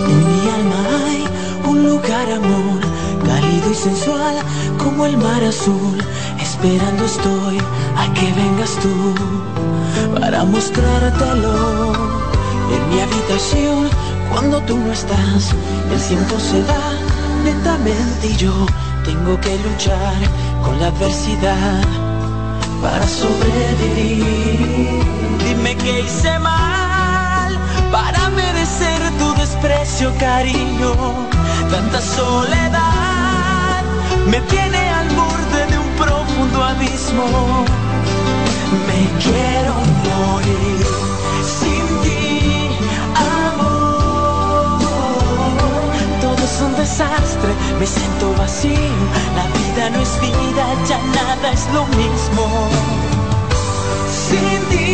En 0.05 0.19
mi 0.19 0.49
alma 0.49 0.81
hay 1.05 1.23
un 1.65 1.81
lugar, 1.85 2.29
amor, 2.29 2.81
cálido 3.25 3.71
y 3.71 3.73
sensual 3.73 4.35
como 4.77 5.05
el 5.05 5.15
mar 5.15 5.45
azul. 5.45 5.97
Esperando 6.41 7.05
estoy 7.05 7.57
a 7.95 8.13
que 8.13 8.33
vengas 8.33 8.77
tú 8.81 9.56
para 10.37 10.49
mostrártelo. 10.51 11.93
En 12.71 12.89
mi 12.89 13.01
habitación, 13.01 13.89
cuando 14.31 14.61
tú 14.61 14.77
no 14.77 14.91
estás, 14.91 15.55
el 15.91 15.99
tiempo 15.99 16.39
se 16.39 16.61
da 16.61 16.93
lentamente 17.43 18.27
y 18.27 18.35
yo 18.35 18.53
tengo 19.03 19.39
que 19.41 19.57
luchar 19.57 20.15
con 20.63 20.79
la 20.79 20.87
adversidad 20.87 21.81
para 22.83 23.07
sobrevivir. 23.07 24.23
Dime 25.43 25.75
que 25.75 26.01
hice 26.01 26.37
mal 26.37 27.57
para 27.91 28.29
merecer 28.29 29.01
tu 29.17 29.33
desprecio, 29.41 30.13
cariño. 30.19 30.93
Tanta 31.71 31.99
soledad 31.99 33.81
me 34.27 34.39
tiene 34.41 34.89
al 34.99 35.07
borde 35.15 35.65
de 35.71 35.79
un 35.79 35.89
profundo 35.97 36.63
abismo. 36.63 37.86
Me 38.87 39.01
quiero 39.23 39.73
morir 40.07 40.85
sin 41.59 41.85
ti, 42.03 42.25
amor. 43.15 44.79
Todo 46.21 46.41
es 46.43 46.61
un 46.61 46.73
desastre, 46.75 47.51
me 47.79 47.85
siento 47.85 48.25
vacío. 48.37 48.95
La 49.35 49.45
vida 49.57 49.83
no 49.91 49.99
es 50.01 50.13
vida, 50.21 50.65
ya 50.87 50.99
nada 51.19 51.51
es 51.51 51.67
lo 51.73 51.85
mismo. 52.01 52.43
Sin 54.27 54.59
ti, 54.69 54.89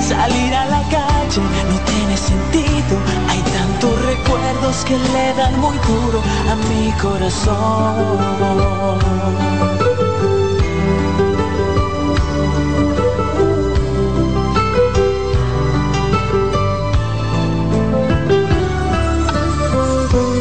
salir 0.00 0.54
a 0.54 0.64
la 0.66 0.82
calle 0.90 1.42
no 1.70 1.76
tiene 1.90 2.16
sentido. 2.16 3.21
Recuerdos 4.16 4.84
que 4.84 4.98
le 4.98 5.32
dan 5.38 5.58
muy 5.58 5.74
duro 5.88 6.20
a 6.50 6.54
mi 6.68 6.92
corazón. 7.00 8.98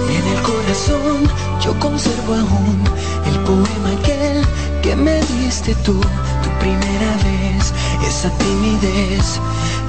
En 0.10 0.28
el 0.34 0.42
corazón 0.42 1.30
yo 1.62 1.80
conservo 1.80 2.34
aún 2.34 2.84
el 3.26 3.40
poema 3.46 3.92
aquel 3.98 4.46
que 4.82 4.98
me 4.98 5.22
diste 5.22 5.76
tú, 5.86 5.98
tu 6.44 6.50
primera 6.60 7.12
vez, 7.24 7.74
esa 8.06 8.30
timidez 8.38 9.40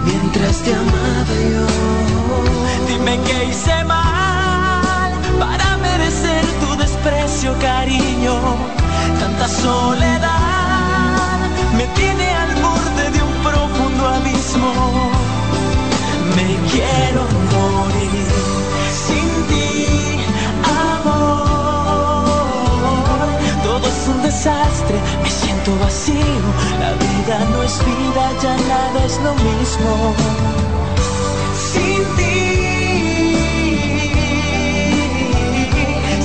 mientras 0.04 0.62
te 0.62 0.74
amaba 0.74 1.36
yo. 1.52 1.66
Dime 2.88 3.18
que 3.24 3.44
hice 3.44 3.84
mal 3.84 5.12
para 5.38 5.76
merecer 5.78 6.44
tu 6.60 6.76
desprecio, 6.76 7.54
cariño. 7.60 8.36
Tanta 9.20 9.48
soledad 9.48 11.38
me 11.76 11.86
tiene 11.98 12.28
al 12.34 12.54
borde 12.62 13.10
de 13.10 13.22
un 13.22 13.34
profundo 13.42 14.08
abismo. 14.08 15.10
Me 16.36 16.48
quiero 16.70 17.41
desastre, 24.32 24.96
me 25.22 25.30
siento 25.30 25.70
vacío. 25.78 26.46
La 26.80 26.92
vida 27.04 27.36
no 27.50 27.62
es 27.62 27.78
vida, 27.84 28.24
ya 28.42 28.56
nada 28.56 29.04
es 29.04 29.16
lo 29.20 29.34
mismo. 29.34 30.14
Sin 31.70 32.02
ti, 32.16 32.36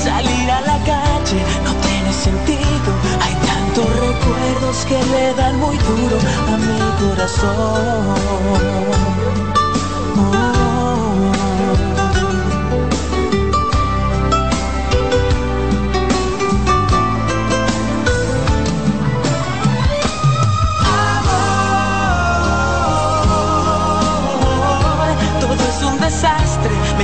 salir 0.03 0.51
a 0.51 0.62
la 0.62 0.78
calle 0.91 1.39
no 1.66 1.74
tiene 1.86 2.12
sentido. 2.14 2.89
Hay 3.24 3.36
tantos 3.51 3.89
recuerdos 4.08 4.78
que 4.89 4.99
le 5.14 5.26
dan 5.34 5.55
muy 5.60 5.78
duro 5.78 6.18
a 6.53 6.55
mi 6.68 6.80
corazón. 7.01 8.18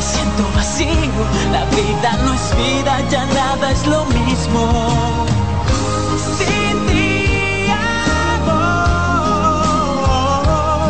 Siento 0.04 0.44
vacío. 0.56 1.24
La 1.52 1.64
vida 1.66 2.12
no 2.24 2.34
es 2.34 2.56
vida, 2.58 2.94
ya 3.10 3.26
nada 3.26 3.72
es 3.72 3.86
lo 3.88 4.06
mismo. 4.06 5.26
Sin 6.38 6.76
ti, 6.88 7.68
amor. 8.38 8.64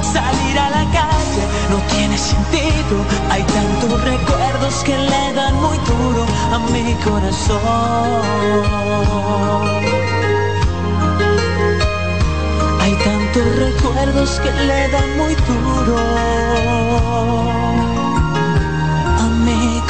Salir 0.04 0.58
a 0.60 0.70
la 0.78 0.86
calle 0.98 1.44
no 1.70 1.78
tiene 1.94 2.18
sentido. 2.18 2.96
Hay 3.30 3.44
tantos 3.44 4.04
recuerdos 4.04 4.76
que 4.84 4.98
le 4.98 5.34
dan 5.34 5.56
muy 5.62 5.78
duro 5.92 6.26
a 6.56 6.58
mi 6.72 6.96
corazón. 7.08 7.62
Hay 12.82 12.94
tantos 13.10 13.46
recuerdos 13.66 14.30
que 14.44 14.52
le 14.52 14.90
dan 14.90 15.18
muy 15.18 15.36
duro 15.36 15.98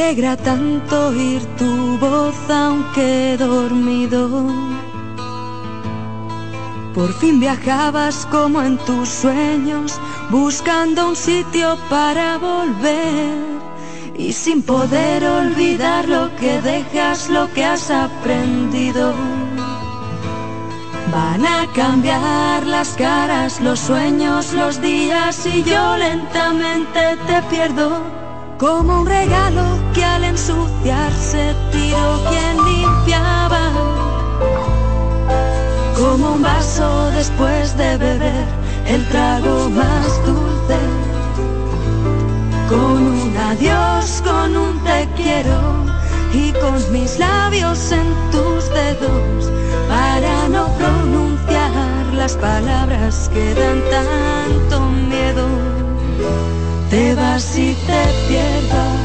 Alegra 0.00 0.34
tanto 0.34 1.08
oír 1.08 1.42
tu 1.58 1.98
voz 1.98 2.34
aunque 2.48 3.36
dormido. 3.38 4.46
Por 6.94 7.12
fin 7.12 7.38
viajabas 7.38 8.26
como 8.30 8.62
en 8.62 8.78
tus 8.78 9.08
sueños, 9.10 10.00
buscando 10.30 11.10
un 11.10 11.16
sitio 11.16 11.76
para 11.90 12.38
volver. 12.38 13.60
Y 14.16 14.32
sin 14.32 14.62
poder 14.62 15.22
olvidar 15.22 16.08
lo 16.08 16.34
que 16.36 16.62
dejas, 16.62 17.28
lo 17.28 17.52
que 17.52 17.64
has 17.64 17.90
aprendido. 17.90 19.12
Van 21.12 21.44
a 21.44 21.66
cambiar 21.74 22.66
las 22.66 22.94
caras, 22.94 23.60
los 23.60 23.78
sueños, 23.78 24.54
los 24.54 24.80
días 24.80 25.46
y 25.46 25.62
yo 25.62 25.96
lentamente 25.98 27.18
te 27.26 27.42
pierdo. 27.50 28.19
Como 28.60 29.00
un 29.00 29.06
regalo 29.06 29.64
que 29.94 30.04
al 30.04 30.22
ensuciarse 30.22 31.54
tiró 31.72 32.20
quien 32.28 32.62
limpiaba. 32.62 33.72
Como 35.96 36.32
un 36.34 36.42
vaso 36.42 37.10
después 37.12 37.74
de 37.78 37.96
beber 37.96 38.44
el 38.86 39.02
trago 39.08 39.70
más 39.70 40.26
dulce. 40.26 40.78
Con 42.68 43.02
un 43.02 43.34
adiós, 43.34 44.22
con 44.22 44.54
un 44.54 44.78
te 44.84 45.08
quiero 45.16 45.86
y 46.34 46.52
con 46.52 46.92
mis 46.92 47.18
labios 47.18 47.90
en 47.92 48.12
tus 48.30 48.68
dedos 48.74 49.50
para 49.88 50.48
no 50.50 50.68
pronunciar 50.76 52.12
las 52.12 52.36
palabras 52.36 53.30
que 53.32 53.54
dan 53.54 53.80
tanto 53.90 54.80
miedo. 55.08 55.48
Te 56.90 57.14
vas 57.14 57.56
y 57.56 57.72
te 57.86 58.02
pierdas. 58.26 58.98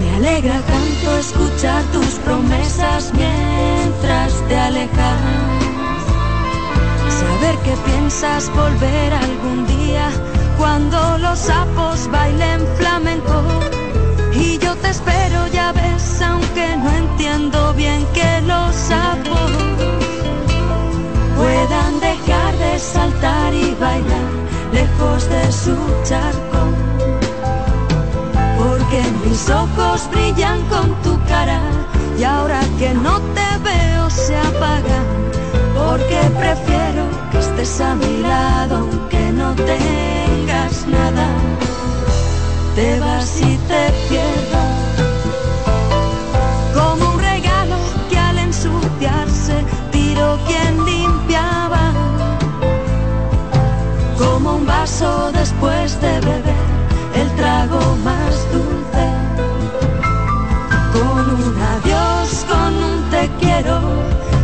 Me 0.00 0.16
alegra 0.16 0.60
tanto 0.60 1.16
escuchar 1.18 1.84
tus 1.92 2.18
promesas 2.24 3.12
mientras 3.14 4.32
te 4.48 4.56
alejas. 4.58 5.20
Saber 7.08 7.56
que 7.58 7.76
piensas 7.88 8.50
volver 8.56 9.14
algún 9.14 9.68
día 9.68 10.10
cuando 10.58 11.18
los 11.18 11.38
sapos 11.38 12.08
bailen 12.10 12.66
flamenco. 12.76 13.42
Y 14.32 14.58
yo 14.58 14.74
te 14.76 14.88
espero, 14.88 15.46
ya 15.52 15.72
ves, 15.72 16.20
aunque 16.22 16.76
no 16.76 16.90
entiendo 16.90 17.74
bien 17.74 18.06
que 18.12 18.40
los 18.42 18.74
sapos 18.74 19.50
puedan 21.36 22.00
dejar 22.00 22.56
de 22.56 22.78
saltar 22.78 23.54
y 23.54 23.74
bailar 23.80 24.30
lejos 24.72 25.28
de 25.28 25.52
su 25.52 25.76
charco. 26.04 26.60
Porque 28.58 29.02
mis 29.24 29.48
ojos 29.50 30.08
brillan 30.10 30.60
con 30.68 30.94
tu 31.02 31.18
cara 31.26 31.60
y 32.18 32.24
ahora 32.24 32.60
que 32.78 32.94
no 32.94 33.20
te 33.36 33.48
veo 33.62 34.10
se 34.10 34.36
apagan. 34.36 35.06
Porque 35.74 36.18
prefiero 36.38 37.04
que 37.30 37.38
estés 37.38 37.80
a 37.80 37.94
mi 37.94 38.18
lado 38.22 38.76
aunque 38.76 39.32
no 39.32 39.54
Te 42.74 42.98
vas 42.98 43.40
y 43.40 43.56
te 43.68 43.92
pierdas. 44.08 44.98
Como 46.74 47.12
un 47.12 47.20
regalo 47.20 47.76
que 48.10 48.18
al 48.18 48.38
ensuciarse 48.38 49.64
tiró 49.92 50.36
quien 50.44 50.84
limpiaba. 50.84 51.92
Como 54.18 54.56
un 54.56 54.66
vaso 54.66 55.30
después 55.32 56.00
de 56.00 56.20
beber 56.20 56.66
el 57.14 57.28
trago 57.36 57.80
más 58.04 58.34
dulce. 58.52 59.06
Con 60.92 61.30
un 61.30 61.56
adiós, 61.74 62.44
con 62.48 62.74
un 62.90 63.10
te 63.10 63.30
quiero 63.40 63.80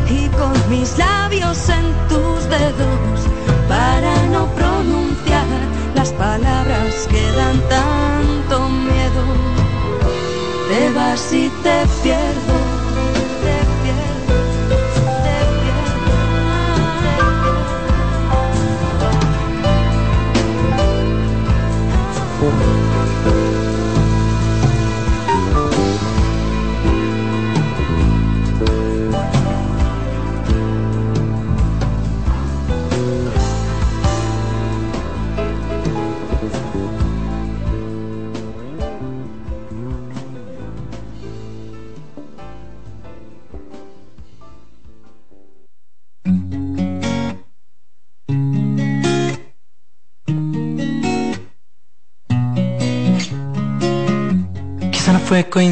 y 0.08 0.28
con 0.28 0.52
mis 0.70 0.96
labios 0.98 1.68
en 1.68 2.09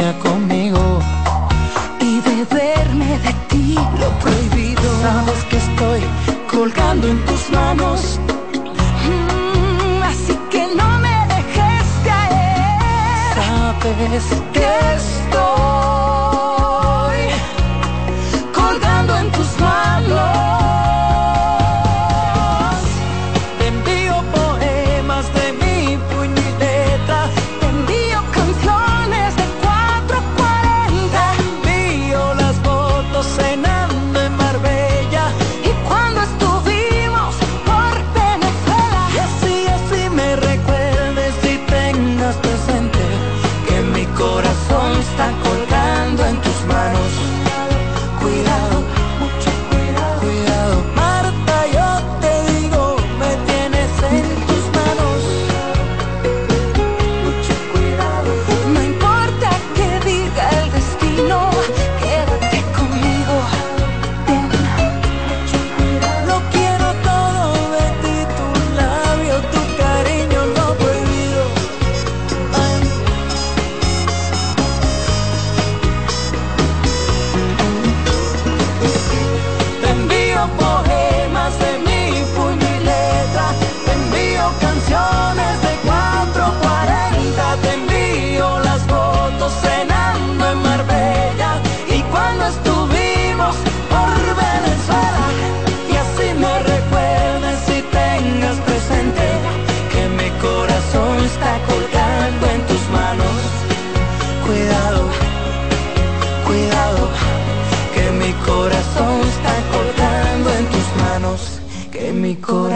se 0.00 0.06
acompanha. 0.08 0.49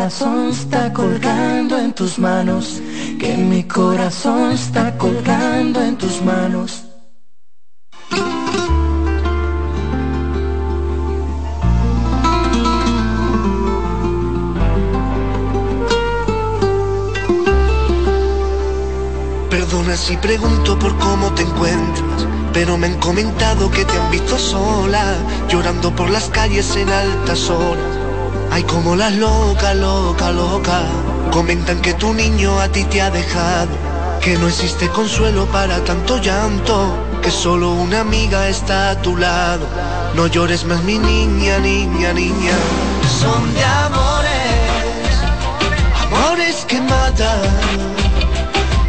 corazón 0.04 0.50
está 0.50 0.92
colgando 0.92 1.78
en 1.78 1.94
tus 1.94 2.18
manos, 2.18 2.78
que 3.18 3.38
mi 3.38 3.64
corazón 3.64 4.52
está 4.52 4.98
colgando 4.98 5.82
en 5.82 5.96
tus 5.96 6.20
manos. 6.20 6.84
Perdona 19.48 19.96
si 19.96 20.18
pregunto 20.18 20.78
por 20.78 20.94
cómo 20.98 21.32
te 21.32 21.44
encuentras, 21.44 22.26
pero 22.52 22.76
me 22.76 22.88
han 22.88 23.00
comentado 23.00 23.70
que 23.70 23.86
te 23.86 23.98
han 23.98 24.10
visto 24.10 24.36
sola, 24.36 25.16
llorando 25.48 25.96
por 25.96 26.10
las 26.10 26.28
calles 26.28 26.76
en 26.76 26.90
altas 26.90 27.48
horas 27.48 28.03
Ay, 28.54 28.62
como 28.62 28.94
las 28.94 29.12
locas, 29.14 29.74
loca, 29.74 30.30
loca. 30.30 30.82
Comentan 31.32 31.82
que 31.82 31.92
tu 31.92 32.14
niño 32.14 32.60
a 32.60 32.68
ti 32.68 32.84
te 32.84 33.02
ha 33.02 33.10
dejado. 33.10 33.72
Que 34.20 34.38
no 34.38 34.46
existe 34.46 34.88
consuelo 34.90 35.46
para 35.46 35.82
tanto 35.82 36.18
llanto. 36.18 36.96
Que 37.20 37.32
solo 37.32 37.72
una 37.72 38.02
amiga 38.02 38.48
está 38.48 38.90
a 38.90 39.02
tu 39.02 39.16
lado. 39.16 39.66
No 40.14 40.28
llores 40.28 40.64
más, 40.66 40.80
mi 40.84 40.98
niña, 41.00 41.58
niña, 41.58 42.12
niña. 42.12 42.56
Son 43.20 43.42
de 43.54 43.64
amores, 43.64 45.10
amores 46.04 46.64
que 46.68 46.80
matan. 46.80 47.50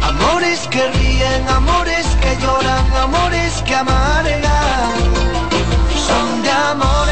Amores 0.00 0.60
que 0.68 0.86
ríen, 0.92 1.48
amores 1.48 2.06
que 2.20 2.36
lloran, 2.40 2.86
amores 3.02 3.52
que 3.66 3.74
amargan. 3.74 4.92
Son 6.06 6.42
de 6.44 6.50
amores 6.52 7.05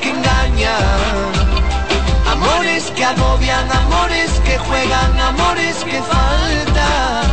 que 0.00 0.10
engañan, 0.10 1.32
amores 2.30 2.84
que 2.96 3.04
agobian, 3.04 3.70
amores 3.70 4.30
que 4.44 4.58
juegan, 4.58 5.20
amores 5.20 5.76
que 5.84 6.00
faltan. 6.02 7.24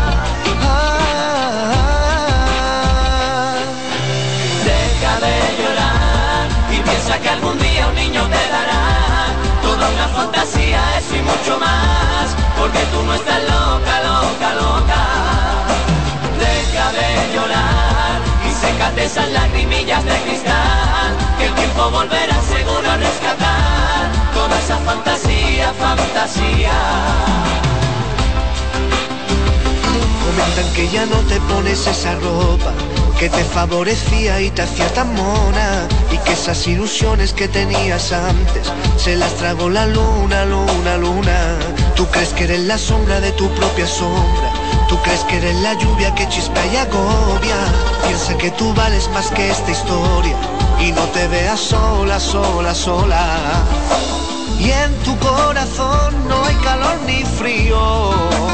Deja 4.66 5.14
de 5.26 5.36
llorar 5.60 6.48
y 6.72 6.78
piensa 6.82 7.20
que 7.20 7.30
algún 7.30 7.58
día 7.60 7.88
un 7.88 7.96
niño 7.96 8.24
te 8.28 8.44
dará 8.56 8.84
toda 9.62 9.90
una 9.90 10.08
fantasía, 10.10 10.82
eso 10.98 11.16
y 11.16 11.22
mucho 11.22 11.60
más, 11.60 12.36
porque 12.58 12.80
tú 12.92 13.04
no 13.04 13.14
estás 13.14 13.42
loca, 13.44 13.96
loca, 14.10 14.50
loca. 14.56 15.02
Deja 16.40 16.92
de 16.92 17.34
llorar 17.34 18.20
y 18.48 18.52
sécate 18.54 19.06
esas 19.06 19.30
lagrimillas 19.32 20.04
de 20.04 20.18
cristal, 20.22 21.10
tiempo 21.82 21.98
volverá 21.98 22.42
seguro 22.42 22.92
a 22.92 22.98
rescatar 22.98 24.12
toda 24.34 24.60
esa 24.60 24.78
fantasía, 24.78 25.74
fantasía. 25.74 26.72
Comentan 30.26 30.74
que 30.74 30.88
ya 30.90 31.06
no 31.06 31.18
te 31.28 31.40
pones 31.42 31.88
esa 31.88 32.16
ropa 32.16 32.74
que 33.20 33.30
te 33.30 33.44
favorecía 33.44 34.42
y 34.42 34.50
te 34.50 34.64
hacía 34.64 34.88
tan 34.94 35.14
mona 35.16 35.88
y 36.12 36.18
que 36.20 36.34
esas 36.34 36.68
ilusiones 36.68 37.34
que 37.34 37.48
tenías 37.48 38.12
antes 38.12 38.72
se 38.98 39.16
las 39.16 39.34
tragó 39.36 39.70
la 39.70 39.86
luna, 39.86 40.46
luna, 40.46 40.98
luna. 40.98 41.58
Tú 41.96 42.08
crees 42.08 42.30
que 42.30 42.46
eres 42.46 42.62
la 42.62 42.78
sombra 42.78 43.20
de 43.22 43.32
tu 43.34 43.48
propia 43.50 43.88
sombra. 43.88 44.61
Tú 44.92 45.02
crees 45.02 45.24
que 45.24 45.38
eres 45.38 45.56
la 45.62 45.74
lluvia 45.74 46.14
que 46.14 46.30
chispa 46.30 46.64
y 46.72 46.76
agobia. 46.76 47.56
Piensa 48.06 48.38
que 48.38 48.52
tú 48.52 48.72
vales 48.76 49.10
más 49.16 49.32
que 49.32 49.50
esta 49.50 49.72
historia 49.72 50.36
y 50.80 50.92
no 50.92 51.02
te 51.16 51.28
veas 51.30 51.60
sola, 51.60 52.20
sola, 52.20 52.76
sola. 52.76 53.26
Y 54.60 54.70
en 54.70 54.94
tu 55.04 55.18
corazón 55.18 56.28
no 56.28 56.46
hay 56.46 56.56
calor 56.58 57.00
ni 57.08 57.24
frío 57.24 58.52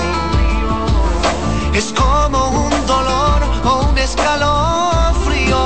es 1.78 1.94
como 1.94 2.50
un 2.50 2.88
dolor 2.88 3.44
o 3.64 3.90
un 3.90 3.98
escalofrío. 3.98 5.64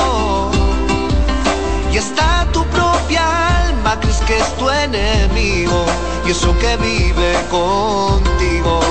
Y 1.93 1.98
está 1.98 2.45
tu 2.52 2.65
propia 2.65 3.23
alma, 3.65 3.98
crees 4.02 4.19
que 4.27 4.38
es 4.38 4.57
tu 4.57 4.69
enemigo, 4.69 5.85
y 6.26 6.31
eso 6.31 6.57
que 6.60 6.76
vive 6.77 7.34
contigo. 7.49 8.81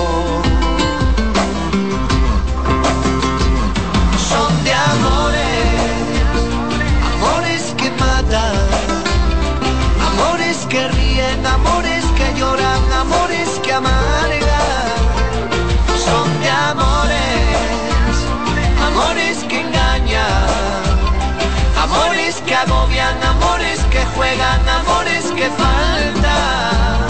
Que 22.51 22.57
agobian, 22.57 23.23
amores 23.23 23.79
que 23.93 24.05
juegan, 24.07 24.69
amores 24.69 25.25
que 25.39 25.49
faltan. 25.51 27.07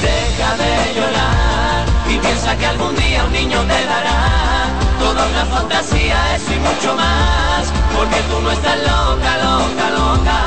Deja 0.00 0.50
de 0.62 0.94
llorar 0.96 1.84
y 2.08 2.16
piensa 2.16 2.56
que 2.56 2.64
algún 2.64 2.96
día 2.96 3.22
un 3.22 3.32
niño 3.32 3.60
te 3.64 3.84
dará 3.84 4.70
toda 4.98 5.26
una 5.26 5.44
fantasía, 5.44 6.36
eso 6.36 6.52
y 6.54 6.60
mucho 6.60 6.94
más, 6.94 7.70
porque 7.94 8.20
tú 8.30 8.40
no 8.40 8.50
estás 8.50 8.78
loca, 8.78 9.32
loca, 9.44 9.86
loca. 10.00 10.38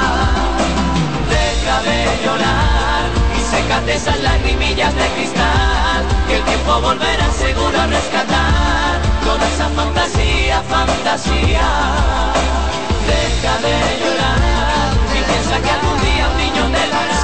Deja 1.30 1.82
de 1.84 2.00
llorar 2.26 3.06
y 3.38 3.42
sécate 3.52 3.94
esas 3.94 4.20
lagrimillas 4.22 4.96
de 4.96 5.08
cristal, 5.10 6.02
que 6.28 6.38
el 6.38 6.44
tiempo 6.46 6.82
volverá 6.82 7.32
seguro 7.32 7.80
a 7.80 7.86
rescatar 7.86 9.07
esa 9.54 9.70
fantasía, 9.70 10.62
fantasía. 10.70 11.68
Deja 13.08 13.54
de 13.66 13.76
llorar 14.02 14.90
y 15.18 15.20
piensa 15.30 15.56
que 15.62 15.70
algún 15.70 16.00
día 16.02 16.30
un 16.32 16.38
niño 16.38 16.64
te 16.76 16.84
dará 16.94 17.24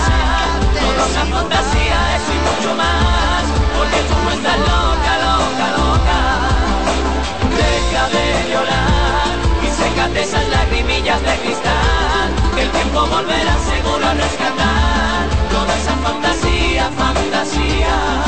toda 0.82 1.04
una 1.12 1.26
fantasía, 1.38 1.98
eso 2.18 2.32
y 2.38 2.42
mucho 2.48 2.76
más, 2.76 3.44
porque 3.78 4.00
tú 4.08 4.16
no 4.24 4.32
estás 4.32 4.60
loca, 4.72 5.14
loca, 5.28 5.66
loca. 5.80 6.20
Deja 7.62 8.04
de 8.16 8.26
llorar 8.52 9.36
y 9.66 9.68
sécate 9.80 10.22
esas 10.22 10.48
lagrimillas 10.50 11.22
de 11.22 11.36
cristal, 11.44 12.30
que 12.56 12.62
el 12.64 12.72
tiempo 12.72 13.06
volverá 13.08 13.56
seguro 13.72 14.06
a 14.08 14.14
rescatar 14.14 15.24
toda 15.52 15.76
esa 15.78 15.96
fantasía, 15.98 16.90
fantasía. 16.98 18.23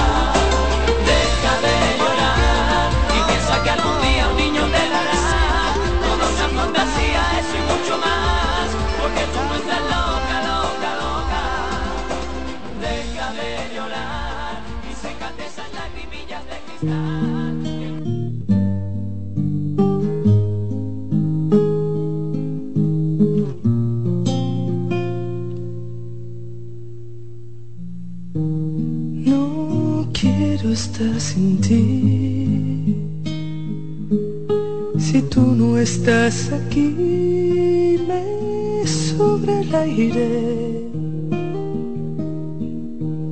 Si 34.98 35.22
tú 35.30 35.42
no 35.42 35.78
estás 35.78 36.50
aquí, 36.54 38.00
me 38.08 38.88
sobra 38.88 39.60
el 39.60 39.76
aire. 39.76 40.30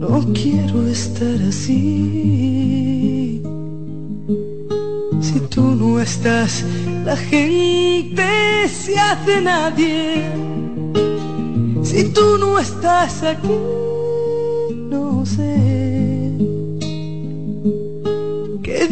No 0.02 0.20
quiero 0.34 0.86
estar 0.86 1.42
así. 1.48 3.42
Si 5.22 5.40
tú 5.50 5.62
no 5.62 6.02
estás, 6.02 6.66
la 7.06 7.16
gente 7.16 8.68
se 8.68 9.00
hace 9.00 9.40
nadie. 9.40 10.30
Si 11.84 12.04
tú 12.10 12.38
no 12.38 12.60
estás 12.60 13.24
aquí, 13.24 13.83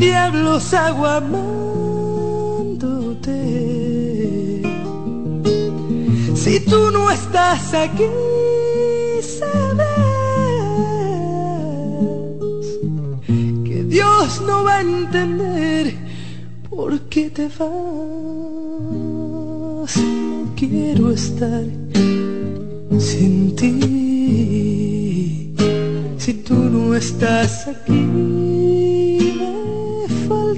diablos 0.02 0.74
hago 0.74 1.06
amándote. 1.06 1.62
Si 6.34 6.60
tú 6.62 6.90
no 6.92 7.12
estás 7.12 7.74
aquí, 7.76 8.10
sabes 9.22 9.88
que 13.64 13.84
Dios 13.84 14.42
no 14.48 14.64
va 14.64 14.78
a 14.78 14.82
entender 14.82 15.96
por 16.68 17.00
qué 17.02 17.30
te 17.30 17.48
vas. 17.60 17.60
No 19.98 20.56
quiero 20.56 21.12
estar 21.12 21.64
sin 22.98 23.56
ti. 23.56 23.74
Si 26.18 26.34
tú 26.34 26.56
no 26.56 26.96
estás 26.96 27.68
aquí, 27.68 28.51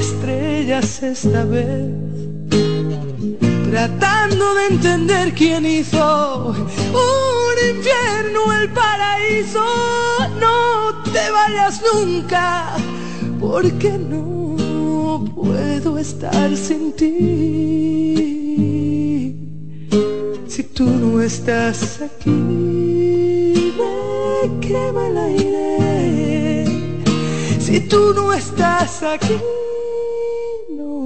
estrellas 0.00 1.02
esta 1.02 1.44
vez 1.44 2.10
tratando 3.70 4.54
de 4.54 4.66
entender 4.66 5.32
quién 5.32 5.64
hizo 5.64 6.48
un 6.48 7.76
infierno, 7.76 8.52
el 8.60 8.68
paraíso. 8.70 9.64
No 10.40 11.02
te 11.12 11.30
vayas 11.30 11.80
nunca, 11.94 12.74
porque 13.38 13.92
no 13.92 15.24
puedo 15.34 15.98
estar 15.98 16.56
sin 16.56 16.92
ti. 16.92 17.10
Si 20.48 20.62
tú 20.64 20.84
no 20.84 21.20
estás 21.20 22.00
aquí, 22.02 23.72
me 23.78 24.58
quema 24.60 25.06
el 25.08 25.18
aire. 25.18 26.64
Si 27.60 27.80
tú 27.80 28.12
no 28.14 28.32
estás 28.32 29.02
aquí, 29.02 29.38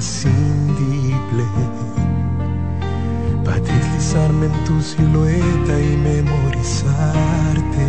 Imprescindible 0.00 1.44
para 3.44 3.60
deslizarme 3.60 4.46
en 4.46 4.64
tu 4.64 4.80
silueta 4.80 5.78
y 5.78 5.94
memorizarte. 5.98 7.86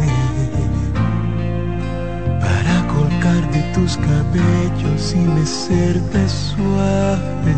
Para 2.42 2.86
colgar 2.88 3.50
de 3.52 3.62
tus 3.74 3.96
cabellos 3.98 5.16
y 5.16 5.20
mecerte 5.20 6.28
suave. 6.28 7.56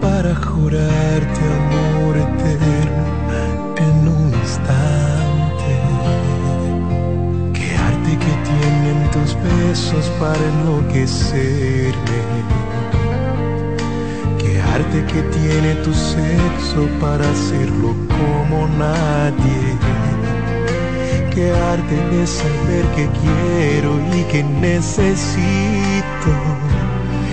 Para 0.00 0.36
jurarte 0.36 1.40
amor 1.62 2.16
eterno 2.16 3.04
en 3.76 4.08
un 4.08 4.32
instante. 4.40 5.80
Qué 7.54 7.76
arte 7.76 8.18
que 8.24 8.34
tienen 8.50 9.10
tus 9.10 9.34
besos 9.34 10.06
para 10.20 10.38
enloquecerme. 10.38 12.51
Arte 14.74 15.04
que 15.04 15.22
tiene 15.38 15.74
tu 15.84 15.92
sexo 15.92 16.88
para 16.98 17.28
hacerlo 17.30 17.94
como 18.08 18.66
nadie. 18.68 19.76
Qué 21.34 21.52
arte 21.52 21.96
de 22.10 22.26
saber 22.26 22.84
que 22.96 23.06
quiero 23.20 24.00
y 24.16 24.22
que 24.32 24.42
necesito. 24.42 26.32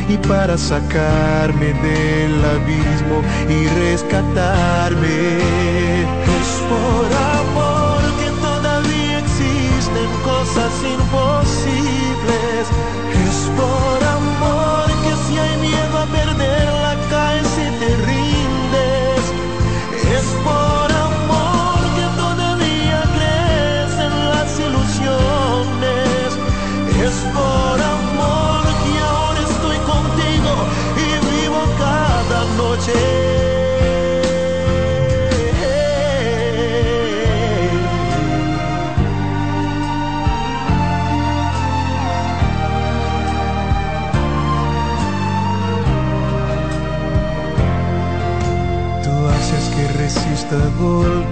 Y 0.10 0.18
para 0.28 0.57
sacarme 0.57 1.68
del 1.68 2.44
abismo 2.44 3.22
y 3.48 3.68
rescatarme. 3.80 5.38
Es 6.40 6.49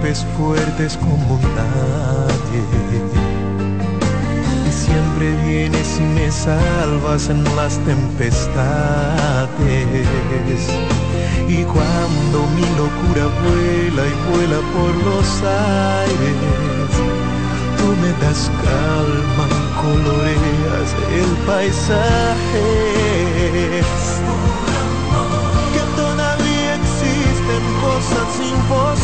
golpes 0.08 0.24
fuertes 0.38 0.96
como 0.96 1.38
nadie. 1.54 2.62
Y 4.66 4.70
siempre 4.72 5.36
vienes 5.46 5.98
y 5.98 6.02
me 6.02 6.30
salvas 6.30 7.28
en 7.28 7.44
las 7.56 7.78
tempestades. 7.80 9.18
Y 11.48 11.64
cuando 11.64 12.46
mi 12.56 12.66
locura 12.76 13.26
vuela 13.42 14.02
y 14.06 14.14
vuela 14.30 14.60
por 14.74 14.92
los 15.04 15.28
aires, 15.42 16.92
tú 17.76 17.86
me 18.00 18.10
das 18.24 18.42
calma 18.64 19.44
y 19.48 19.62
coloreas 19.82 20.88
el 21.12 21.30
paisaje. 21.46 22.68
Existen 28.12 28.60
cosas 28.68 28.98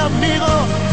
amigo, 0.00 0.89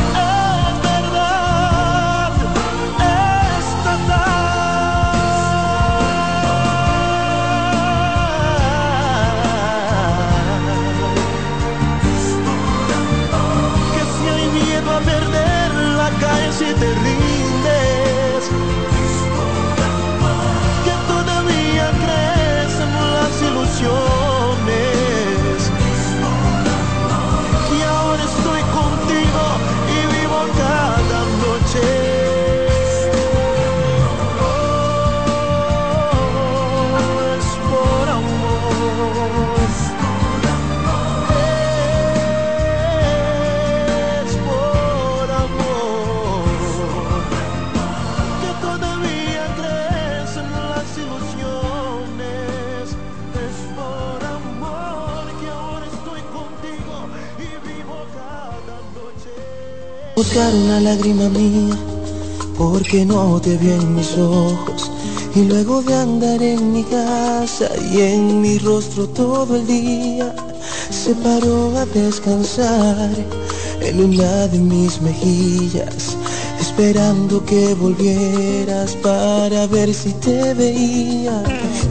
una 60.46 60.80
lágrima 60.80 61.30
mía, 61.30 61.76
porque 62.58 63.04
no 63.04 63.42
te 63.42 63.58
vi 63.58 63.72
en 63.72 63.96
mis 63.96 64.16
ojos. 64.18 64.92
Y 65.36 65.42
luego 65.42 65.82
de 65.82 65.96
andar 65.96 66.42
en 66.44 66.74
mi 66.74 66.84
casa 66.84 67.70
y 67.92 68.02
en 68.02 68.42
mi 68.42 68.60
rostro 68.60 69.08
todo 69.10 69.56
el 69.56 69.66
día, 69.66 70.36
se 70.92 71.16
paró 71.16 71.76
a 71.78 71.86
descansar 71.88 73.10
en 73.82 74.04
una 74.04 74.48
de 74.48 74.60
mis 74.60 75.02
mejillas, 75.02 76.16
esperando 76.60 77.44
que 77.44 77.74
volvieras 77.74 78.92
para 79.02 79.66
ver 79.68 79.92
si 79.92 80.14
te 80.14 80.54
veía. 80.54 81.42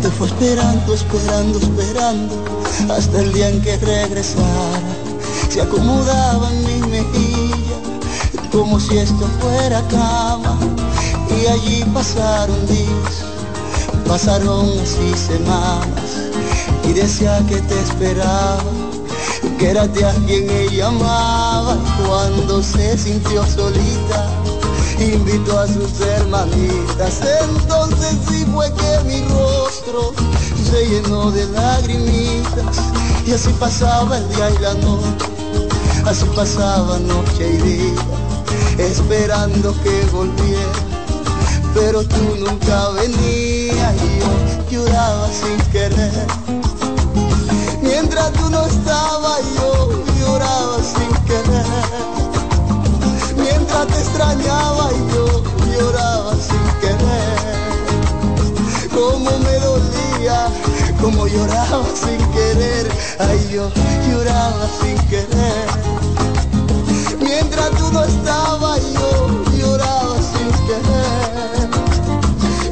Te 0.03 0.09
fue 0.09 0.29
esperando, 0.29 0.95
esperando, 0.95 1.59
esperando, 1.59 2.35
hasta 2.91 3.21
el 3.21 3.33
día 3.33 3.49
en 3.49 3.61
que 3.61 3.77
regresara. 3.79 5.07
Se 5.49 5.61
acomodaba 5.63 6.51
en 6.53 6.65
mi 6.65 6.76
mejilla, 6.76 6.76
como 8.67 8.81
si 8.81 8.99
esto 8.99 9.29
fuera 9.41 9.81
cama. 9.89 10.59
Y 11.31 11.47
allí 11.47 11.85
pasaron 11.95 12.67
días, 12.67 13.25
pasaron 14.09 14.69
así 14.81 15.15
semanas, 15.15 16.11
y 16.89 16.93
decía 16.93 17.41
que 17.49 17.61
te 17.61 17.81
esperaba, 17.81 18.65
que 19.59 19.71
era 19.71 19.87
de 19.87 20.05
alguien 20.05 20.51
ella 20.51 20.89
amaba. 20.89 21.77
Cuando 22.07 22.61
se 22.61 22.99
sintió 22.99 23.45
solita, 23.47 24.29
invitó 24.99 25.61
a 25.61 25.69
sus 25.69 26.01
hermanitas. 26.01 27.21
Entonces 27.49 28.17
sí 28.29 28.45
fue 28.53 28.73
que 28.73 29.05
mi 29.05 29.21
rostro 29.29 30.13
se 30.71 30.87
llenó 30.89 31.31
de 31.31 31.47
lagrimitas 31.51 32.77
y 33.27 33.33
así 33.33 33.51
pasaba 33.61 34.19
el 34.19 34.29
día 34.31 34.51
y 34.51 34.59
la 34.59 34.75
noche, 34.75 35.27
así 36.05 36.25
pasaba 36.35 36.99
noche 36.99 37.49
y 37.49 37.57
día, 37.59 37.95
esperando 38.79 39.75
que 39.83 40.07
volviera. 40.13 40.73
Pero 41.75 42.03
tú 42.05 42.37
nunca 42.39 42.89
venías 42.91 43.95
y 44.03 44.19
yo 44.19 44.85
lloraba 44.85 45.29
sin 45.29 45.59
querer. 45.73 46.27
Mientras 47.83 48.33
tú 48.33 48.49
no 48.51 48.65
estabas 48.67 49.41
yo 49.57 50.03
lloraba 50.19 50.79
sin 50.83 51.25
querer. 51.25 51.67
Mientras 53.37 53.87
te 53.89 53.95
extrañaba 53.95 54.91
y 54.93 55.15
yo 55.15 55.43
lloraba 55.79 56.33
sin 56.33 56.81
querer. 56.81 57.39
Como 58.95 59.31
me 59.39 59.55
dolía, 59.59 60.49
como 61.01 61.27
lloraba 61.27 61.85
sin 61.95 62.19
querer. 62.33 62.91
Ay, 63.19 63.51
yo 63.53 63.71
lloraba 64.09 64.67
sin 64.81 64.97
querer. 65.09 65.96
Mientras 67.39 67.71
tú 67.73 67.93
no 67.93 68.03
estabas 68.03 68.81
yo 68.95 69.29
lloraba 69.59 70.17
sin 70.17 70.49
querer. 70.67 71.69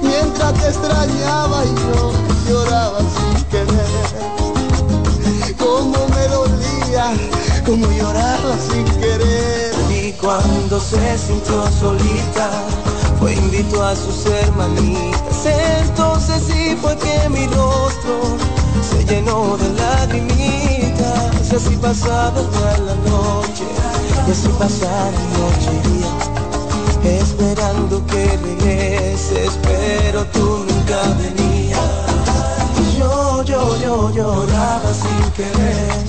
Mientras 0.00 0.54
te 0.54 0.68
extrañaba 0.68 1.64
yo 1.64 2.12
lloraba 2.48 3.00
sin 3.00 3.44
querer. 3.52 4.08
Como 5.58 5.98
me 6.08 6.28
dolía, 6.28 7.12
como 7.66 7.86
lloraba 7.92 8.56
sin 8.70 8.86
querer. 9.02 9.74
Y 9.90 10.12
cuando 10.12 10.80
se 10.80 11.18
sintió 11.18 11.70
solita, 11.78 12.48
fue 13.20 13.34
invitó 13.34 13.84
a 13.84 13.94
sus 13.94 14.24
hermanitas. 14.24 15.44
Entonces 15.44 16.42
sí 16.46 16.74
fue 16.80 16.96
que 16.96 17.28
mi 17.28 17.46
rostro 17.48 18.38
se 18.80 19.04
llenó 19.04 19.58
de 19.58 19.68
lagrimitas. 19.74 21.52
Así 21.54 21.76
pasaba 21.76 22.40
y 22.40 22.80
la 22.80 22.94
noche, 23.08 23.43
desde 24.26 24.48
pasar 24.58 25.12
noche 25.12 25.70
y 25.70 25.88
día, 25.88 27.18
esperando 27.20 28.04
que 28.06 28.38
regreses, 28.38 29.50
pero 29.62 30.24
tú 30.32 30.64
nunca 30.66 31.02
venías. 31.18 31.78
Yo, 32.98 33.42
Yo, 33.44 33.44
yo, 33.44 33.78
yo 33.80 34.14
lloraba 34.14 34.92
sin 34.94 35.30
querer, 35.32 36.04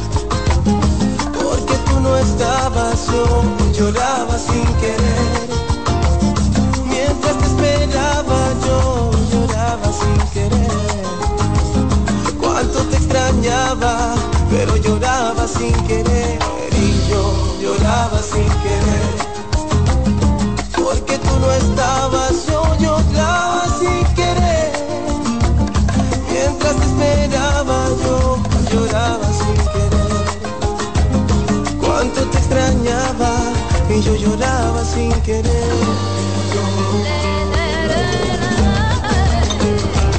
porque 1.34 1.76
tú 1.88 2.00
no 2.00 2.18
estabas, 2.18 3.08
yo 3.08 3.44
lloraba 3.78 4.38
sin 4.38 4.66
querer. 4.82 5.50
Mientras 6.88 7.38
te 7.38 7.46
esperaba, 7.46 8.40
yo 8.66 9.12
lloraba 9.32 9.92
sin 9.92 10.18
querer. 10.34 11.06
Cuánto 12.40 12.80
te 12.90 12.96
extrañaba, 12.96 14.16
pero 14.50 14.78
lloraba 14.78 15.46
sin 15.48 15.74
querer. 15.88 16.65
Porque 20.84 21.18
tú 21.18 21.40
no 21.40 21.52
estabas, 21.52 22.46
yo 22.48 22.62
lloraba 22.80 23.66
sin 23.80 24.06
querer. 24.14 24.72
Mientras 26.32 26.76
te 26.76 26.86
esperaba, 26.86 27.88
yo 28.04 28.38
lloraba 28.72 29.28
sin 29.34 29.58
querer. 29.74 30.26
Cuánto 31.82 32.22
te 32.22 32.38
extrañaba 32.38 33.32
y 33.90 34.02
yo 34.02 34.16
lloraba 34.16 34.86
sin 34.86 35.12
querer. 35.22 35.74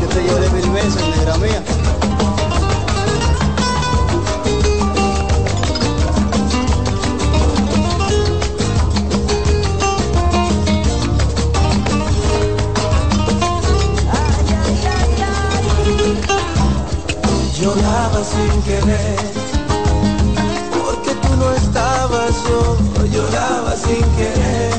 Yo 0.00 0.08
te 0.08 0.26
lloré 0.26 0.50
mil 0.50 0.70
veces, 0.70 1.02
negra 1.16 1.36
mía. 1.38 1.85
Porque 18.66 18.82
tú 21.22 21.36
no 21.36 21.52
estabas, 21.52 22.32
yo 22.48 22.76
lloraba 23.12 23.76
sin 23.76 24.04
querer. 24.16 24.74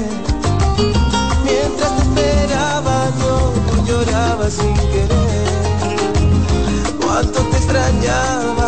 Mientras 1.45 1.95
te 1.95 2.01
esperaba, 2.01 3.09
yo 3.21 3.53
lloraba 3.85 4.49
sin 4.49 4.73
querer. 4.73 5.47
Cuánto 6.99 7.39
te 7.43 7.55
extrañaba, 7.55 8.66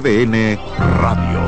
Radio. 0.00 1.46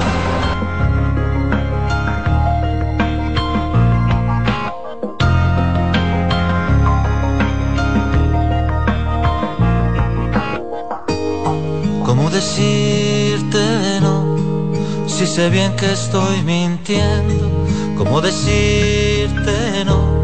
¿Cómo 12.05 12.31
decirte 12.31 13.59
no? 14.01 14.37
Si 15.09 15.27
sé 15.27 15.51
bien 15.51 15.75
que 15.75 15.91
estoy 15.93 16.43
mintiendo. 16.45 17.67
¿Cómo 17.97 18.21
decirte 18.21 19.85
no? 19.85 20.23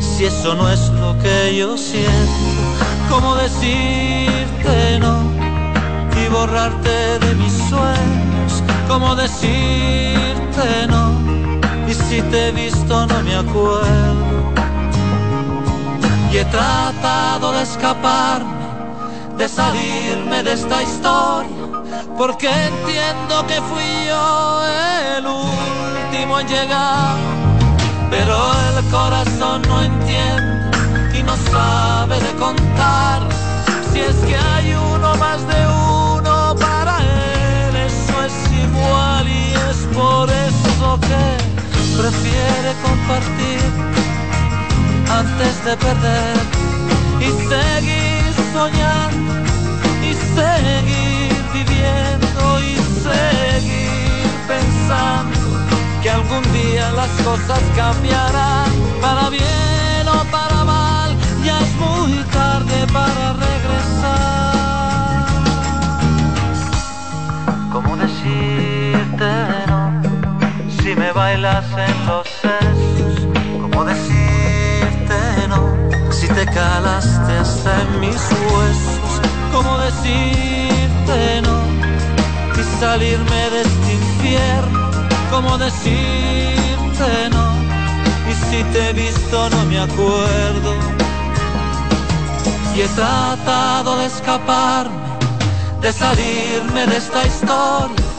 Si 0.00 0.24
eso 0.24 0.56
no 0.56 0.68
es 0.68 0.88
lo 0.88 1.16
que 1.20 1.56
yo 1.56 1.78
siento. 1.78 2.10
¿Cómo 3.08 3.36
decirte 3.36 4.98
no? 4.98 5.39
Borrarte 6.30 7.18
de 7.18 7.34
mis 7.34 7.52
sueños. 7.52 8.62
¿Cómo 8.88 9.14
decirte 9.14 10.86
no? 10.88 11.12
Y 11.88 11.94
si 11.94 12.22
te 12.22 12.48
he 12.48 12.52
visto 12.52 13.06
no 13.06 13.22
me 13.22 13.36
acuerdo. 13.36 14.52
Y 16.32 16.36
he 16.38 16.44
tratado 16.44 17.52
de 17.52 17.62
escaparme 17.62 18.60
de 19.40 19.48
salirme 19.48 20.42
de 20.42 20.52
esta 20.52 20.82
historia, 20.82 21.82
porque 22.18 22.46
entiendo 22.46 23.46
que 23.46 23.58
fui 23.62 23.90
yo 24.06 24.62
el 25.16 25.24
último 25.26 26.40
en 26.40 26.46
llegar, 26.46 27.16
pero 28.10 28.36
el 28.76 28.84
corazón 28.90 29.62
no 29.62 29.82
entiende 29.82 31.18
y 31.18 31.22
no 31.22 31.34
sabe 31.50 32.20
de 32.20 32.32
contar, 32.34 33.22
si 33.90 34.00
es 34.00 34.16
que 34.16 34.36
hay 34.36 34.74
uno 34.74 35.16
más 35.16 35.40
de 35.48 35.69
es 39.70 39.86
por 39.94 40.28
eso 40.28 40.98
que 41.00 42.00
prefiere 42.00 42.70
compartir 42.82 43.62
antes 45.08 45.64
de 45.64 45.76
perder 45.76 46.36
y 47.20 47.28
seguir 47.48 48.32
soñando 48.52 49.32
y 50.02 50.12
seguir 50.38 51.34
viviendo 51.52 52.60
y 52.60 52.74
seguir 53.06 54.26
pensando 54.48 55.38
que 56.02 56.10
algún 56.10 56.42
día 56.52 56.90
las 56.92 57.10
cosas 57.28 57.60
cambiarán 57.76 58.70
para 59.00 59.28
bien 59.30 60.04
o 60.08 60.24
para 60.32 60.64
mal, 60.64 61.16
ya 61.44 61.60
es 61.60 61.72
muy 61.76 62.24
tarde 62.32 62.86
para 62.92 63.34
regresar. 63.34 64.49
Me 71.00 71.12
bailas 71.12 71.64
en 71.88 72.06
los 72.06 72.26
sesos, 72.42 73.26
¿cómo 73.62 73.84
decirte 73.86 75.48
no? 75.48 75.62
Si 76.12 76.28
te 76.28 76.44
calaste 76.44 77.32
hasta 77.42 77.70
en 77.82 78.00
mis 78.00 78.22
huesos, 78.52 79.12
¿cómo 79.50 79.78
decirte 79.78 81.40
no? 81.46 81.56
Y 82.60 82.62
salirme 82.78 83.42
de 83.54 83.60
este 83.62 83.92
infierno, 83.94 84.90
¿cómo 85.30 85.56
decirte 85.56 87.10
no? 87.30 87.46
Y 88.30 88.34
si 88.48 88.62
te 88.72 88.90
he 88.90 88.92
visto 88.92 89.48
no 89.48 89.64
me 89.64 89.78
acuerdo. 89.80 90.72
Y 92.76 92.82
he 92.82 92.88
tratado 92.88 93.96
de 94.00 94.04
escaparme, 94.04 95.00
de 95.80 95.92
salirme 95.94 96.86
de 96.86 96.96
esta 96.98 97.26
historia, 97.26 98.09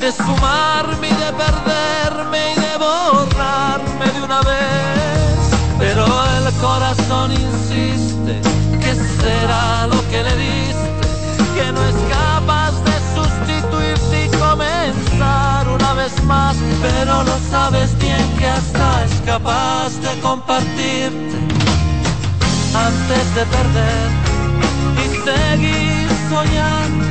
de 0.00 0.08
esfumarme 0.08 1.08
y 1.08 1.14
de 1.14 1.32
perderme 1.32 2.52
y 2.52 2.60
de 2.60 2.76
borrarme 2.78 4.06
de 4.14 4.22
una 4.22 4.40
vez. 4.40 5.38
Pero 5.78 6.06
el 6.38 6.52
corazón 6.54 7.32
insiste, 7.32 8.40
que 8.80 8.94
será 8.94 9.86
lo 9.88 10.00
que 10.08 10.22
le 10.22 10.36
diste? 10.36 11.06
Que 11.54 11.72
no 11.72 11.82
es 11.84 11.96
capaz 12.08 12.72
de 12.88 12.96
sustituirte 13.14 14.24
y 14.24 14.28
comenzar 14.38 15.68
una 15.68 15.92
vez 15.92 16.24
más. 16.24 16.56
Pero 16.80 17.22
lo 17.22 17.38
sabes 17.50 17.96
bien 17.98 18.26
que 18.38 18.46
hasta 18.46 19.04
es 19.04 19.20
capaz 19.26 19.90
de 20.00 20.18
compartirte 20.20 21.38
antes 22.74 23.34
de 23.34 23.44
perder 23.56 24.08
y 24.96 25.06
seguir 25.28 26.08
soñando 26.30 27.04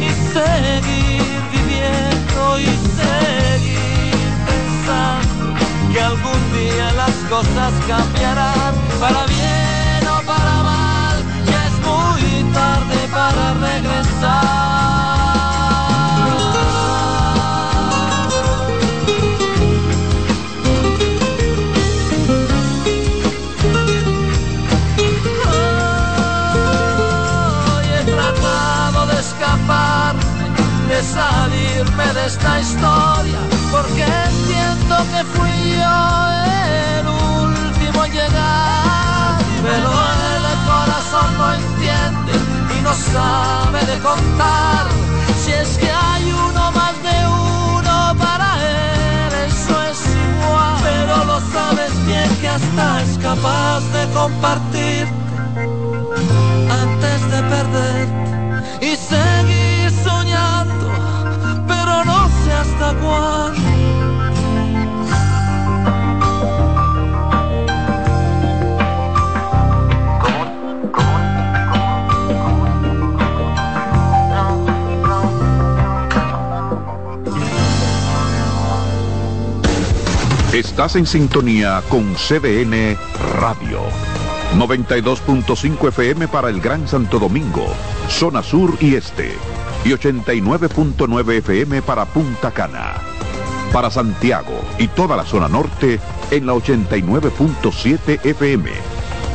y 0.00 0.08
seguir 0.32 1.35
y 2.58 2.66
seguir 2.98 4.30
pensando 4.46 5.54
que 5.92 6.00
algún 6.00 6.42
día 6.52 6.92
las 6.92 7.16
cosas 7.28 7.72
cambiarán 7.86 8.74
para 9.00 9.26
bien 9.26 10.08
o 10.08 10.26
para 10.26 10.54
mal 10.62 11.16
ya 11.50 11.60
es 11.66 11.76
muy 11.86 12.52
tarde 12.52 12.98
para 13.12 13.54
regresar 13.54 14.85
salirme 31.06 32.06
de 32.14 32.26
esta 32.26 32.60
historia, 32.60 33.40
porque 33.70 34.04
entiendo 34.04 34.96
que 35.12 35.20
fui 35.34 35.56
yo 35.78 35.98
el 36.98 37.06
último 37.06 38.04
en 38.04 38.12
llegar. 38.12 39.38
Pero 39.62 39.90
el 40.38 40.58
corazón 40.72 41.28
no 41.38 41.46
entiende 41.54 42.32
y 42.76 42.82
no 42.82 42.92
sabe 42.94 43.80
de 43.86 43.98
contar. 44.00 44.86
Si 45.42 45.52
es 45.52 45.78
que 45.78 45.90
hay 45.90 46.32
uno 46.32 46.72
más 46.72 46.94
de 47.02 47.16
uno 47.26 48.16
para 48.18 48.48
él, 48.62 49.32
eso 49.48 49.76
es 49.90 50.00
igual. 50.26 50.76
Pero 50.82 51.24
lo 51.24 51.40
sabes 51.52 51.92
bien 52.06 52.30
que 52.40 52.48
hasta 52.48 53.02
es 53.02 53.18
capaz 53.18 53.80
de 53.96 54.02
compartir 54.12 55.06
antes 56.82 57.30
de 57.32 57.42
perderte 57.54 58.26
y 58.80 58.96
seguir 58.96 59.55
Estás 80.52 80.96
en 80.96 81.06
sintonía 81.06 81.82
con 81.88 82.14
CBN 82.14 82.96
Radio. 83.40 83.80
92.5 84.56 85.88
FM 85.88 86.28
para 86.28 86.48
el 86.50 86.60
Gran 86.60 86.86
Santo 86.86 87.18
Domingo, 87.18 87.66
zona 88.08 88.42
sur 88.42 88.76
y 88.80 88.94
este 88.94 89.36
y 89.86 89.90
89.9 89.90 91.38
FM 91.38 91.80
para 91.80 92.06
Punta 92.06 92.50
Cana. 92.50 92.94
Para 93.72 93.88
Santiago 93.88 94.60
y 94.80 94.88
toda 94.88 95.16
la 95.16 95.24
zona 95.24 95.46
norte 95.46 96.00
en 96.32 96.44
la 96.44 96.54
89.7 96.54 98.18
FM. 98.24 98.68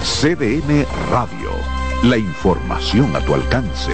CDN 0.04 0.86
Radio. 1.10 1.52
La 2.04 2.18
información 2.18 3.16
a 3.16 3.22
tu 3.22 3.34
alcance. 3.34 3.94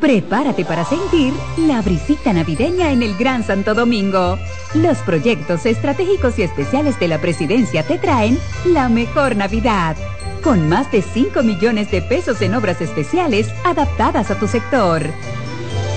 Prepárate 0.00 0.64
para 0.64 0.86
sentir 0.86 1.34
la 1.58 1.82
brisita 1.82 2.32
navideña 2.32 2.90
en 2.90 3.02
el 3.02 3.18
Gran 3.18 3.44
Santo 3.44 3.74
Domingo. 3.74 4.38
Los 4.72 4.96
proyectos 5.00 5.66
estratégicos 5.66 6.38
y 6.38 6.42
especiales 6.42 6.98
de 6.98 7.08
la 7.08 7.20
presidencia 7.20 7.86
te 7.86 7.98
traen 7.98 8.38
la 8.64 8.88
mejor 8.88 9.36
Navidad. 9.36 9.94
Con 10.42 10.68
más 10.68 10.90
de 10.90 11.02
5 11.02 11.42
millones 11.42 11.90
de 11.90 12.00
pesos 12.00 12.40
en 12.40 12.54
obras 12.54 12.80
especiales 12.80 13.48
adaptadas 13.64 14.30
a 14.30 14.38
tu 14.38 14.48
sector. 14.48 15.02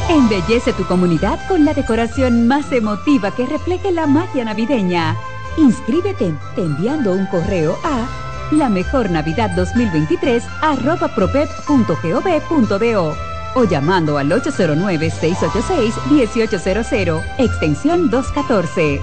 Embellece 0.10 0.74
tu 0.74 0.84
comunidad 0.86 1.40
con 1.48 1.64
la 1.64 1.74
decoración 1.74 2.46
más 2.48 2.70
emotiva 2.74 3.34
que 3.34 3.46
refleje 3.46 3.90
la 3.92 4.06
magia 4.06 4.44
navideña. 4.44 5.16
Inscríbete 5.56 6.34
enviando 6.58 7.14
un 7.14 7.26
correo 7.28 7.78
a 7.86 8.06
la 8.52 8.68
mejor 8.68 9.10
Navidad 9.10 9.52
2023 9.56 10.44
arroba 10.62 11.08
propep.gov.do 11.16 13.16
o 13.56 13.64
llamando 13.66 14.18
al 14.18 14.32
809-686-1800, 14.32 17.24
extensión 17.38 18.10
214. 18.10 19.00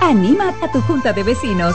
Anima 0.00 0.54
a 0.62 0.72
tu 0.72 0.80
junta 0.82 1.12
de 1.12 1.24
vecinos. 1.24 1.74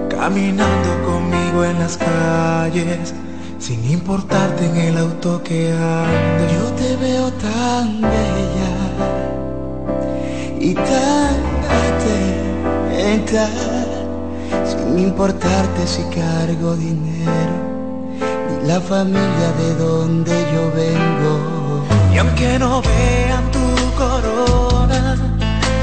caminando 0.09 0.91
conmigo 1.05 1.65
en 1.65 1.79
las 1.81 1.97
calles, 1.97 3.15
sin 3.59 3.85
importarte 3.91 4.67
en 4.67 4.77
el 4.77 4.99
auto 4.99 5.43
que 5.43 5.73
ande. 5.73 6.53
Yo 6.55 6.65
te 6.81 6.97
veo 6.97 7.33
tan 7.33 8.01
bella 8.01 8.75
y 10.61 10.75
tan 10.75 11.37
atenta, 11.83 13.49
sin 14.65 14.99
importarte 14.99 15.87
si 15.87 16.03
cargo 16.05 16.77
dinero, 16.77 17.57
ni 18.49 18.57
la 18.69 18.81
familia 18.81 19.49
de 19.59 19.75
donde 19.75 20.33
yo 20.53 20.71
vengo. 20.77 21.34
Y 22.15 22.19
aunque 22.19 22.59
no 22.61 22.81
vean 22.81 23.51
tu 23.51 23.67
corona, 23.97 25.17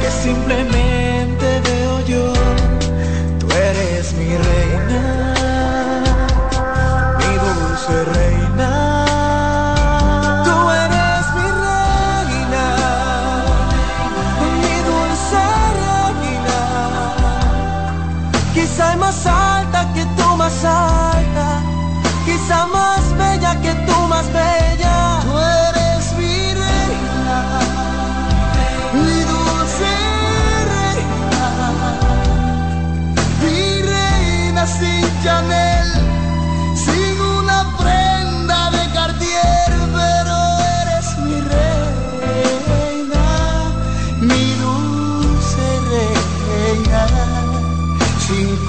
que 0.02 0.10
simplemente 0.10 1.60
veo 1.60 2.06
yo, 2.06 2.34
tú 3.38 3.48
eres 3.52 4.14
mi 4.14 4.30
reina, 4.38 4.61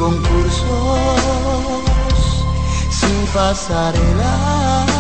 concursos, 0.02 0.66
sin 2.90 3.26
pasarelas 3.32 4.91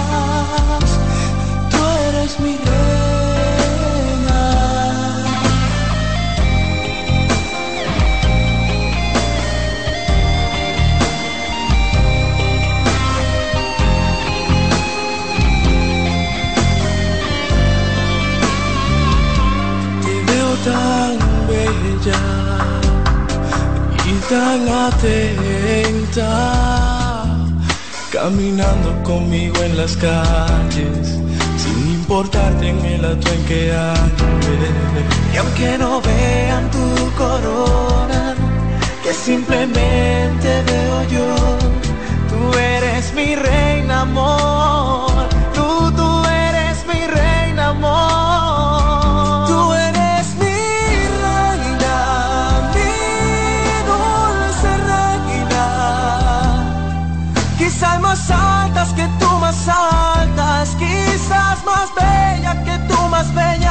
atenta, 24.88 26.28
caminando 28.10 29.02
conmigo 29.02 29.62
en 29.62 29.76
las 29.76 29.96
calles, 29.96 31.18
sin 31.56 31.94
importarte 31.94 32.68
en 32.68 32.84
el 32.84 33.04
auto 33.04 33.32
en 33.32 33.44
que 33.44 33.72
ande. 33.72 34.68
Y 35.32 35.36
aunque 35.36 35.78
no 35.78 36.00
vean 36.00 36.70
tu 36.70 37.12
corona, 37.16 38.34
que 39.02 39.12
simplemente 39.12 40.62
veo 40.66 41.02
yo, 41.08 41.28
tú 42.30 42.58
eres 42.58 43.12
mi 43.14 43.34
reina, 43.36 44.02
amor. 44.02 45.11
Que 58.90 59.06
tú 59.20 59.28
más 59.38 59.68
altas, 59.68 60.76
quizás 60.76 61.64
más 61.64 61.94
bella 61.94 62.64
que 62.64 62.78
tú 62.88 63.00
más 63.08 63.32
bella. 63.32 63.61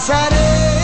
Sin 0.00 0.75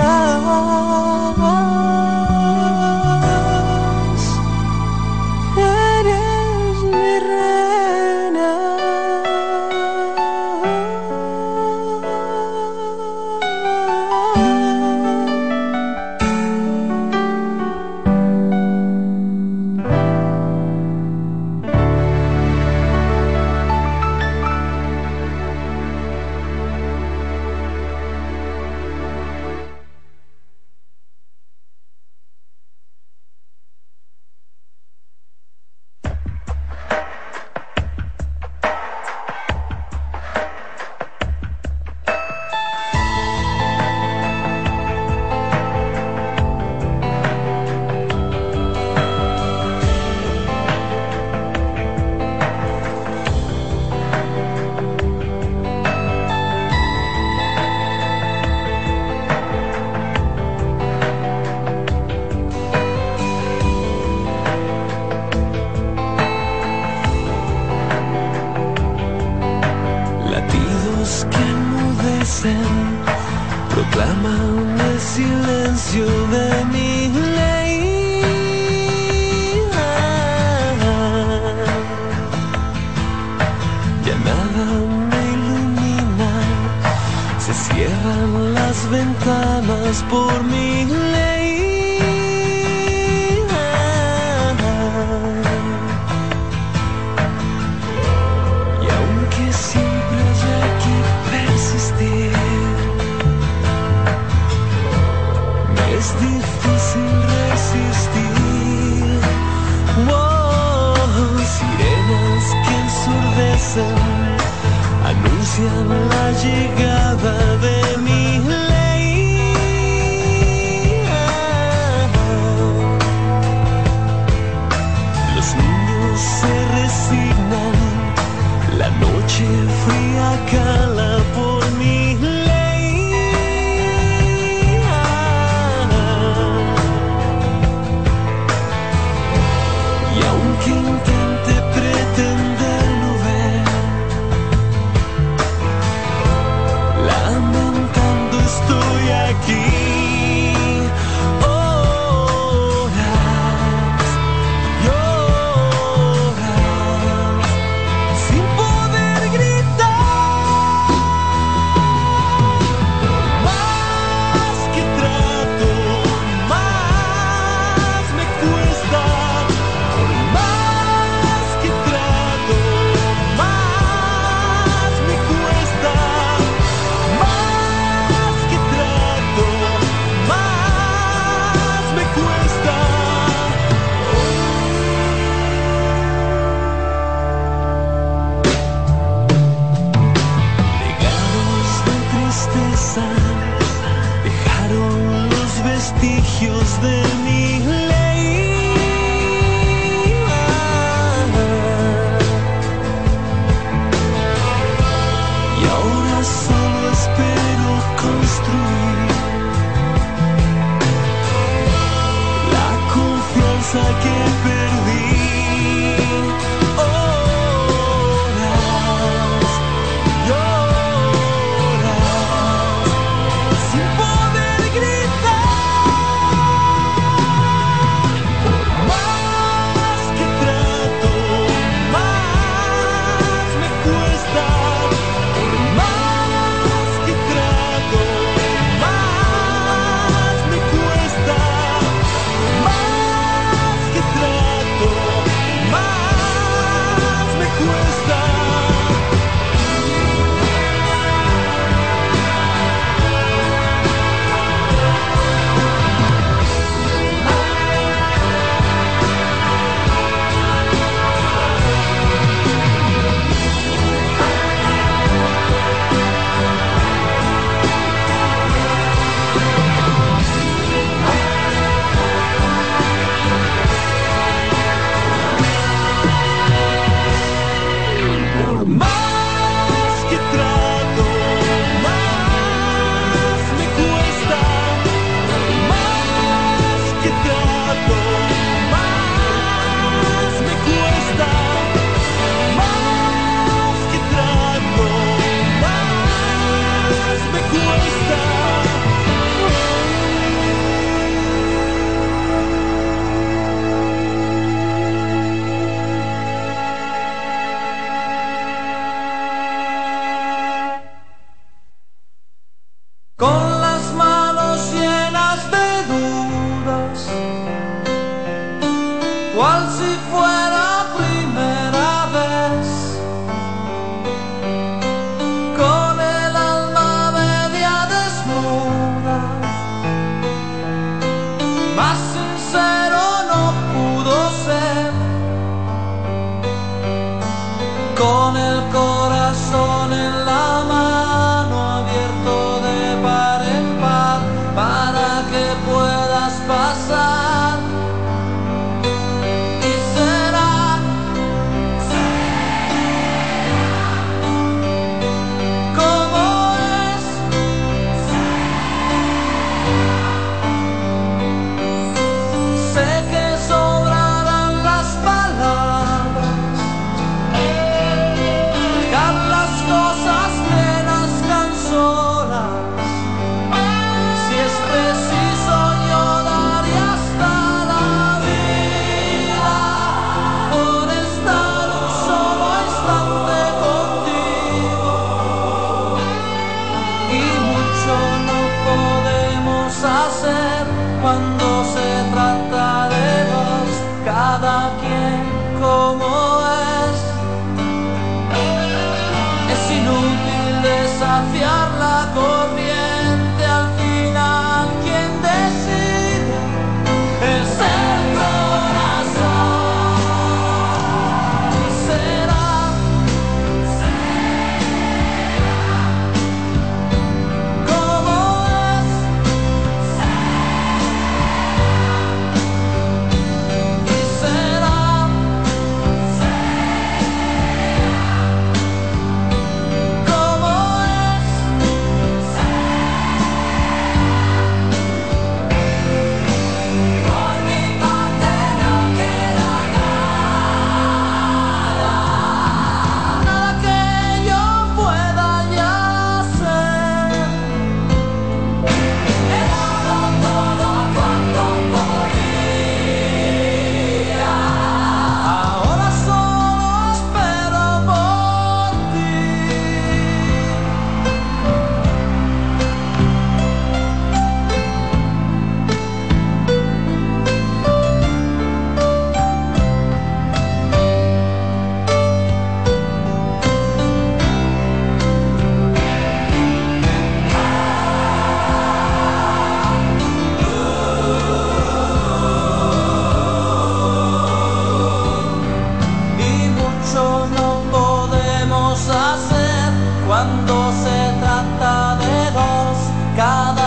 trata 491.26 491.95
de 491.95 492.31
dos, 492.31 492.77
cada 493.18 493.64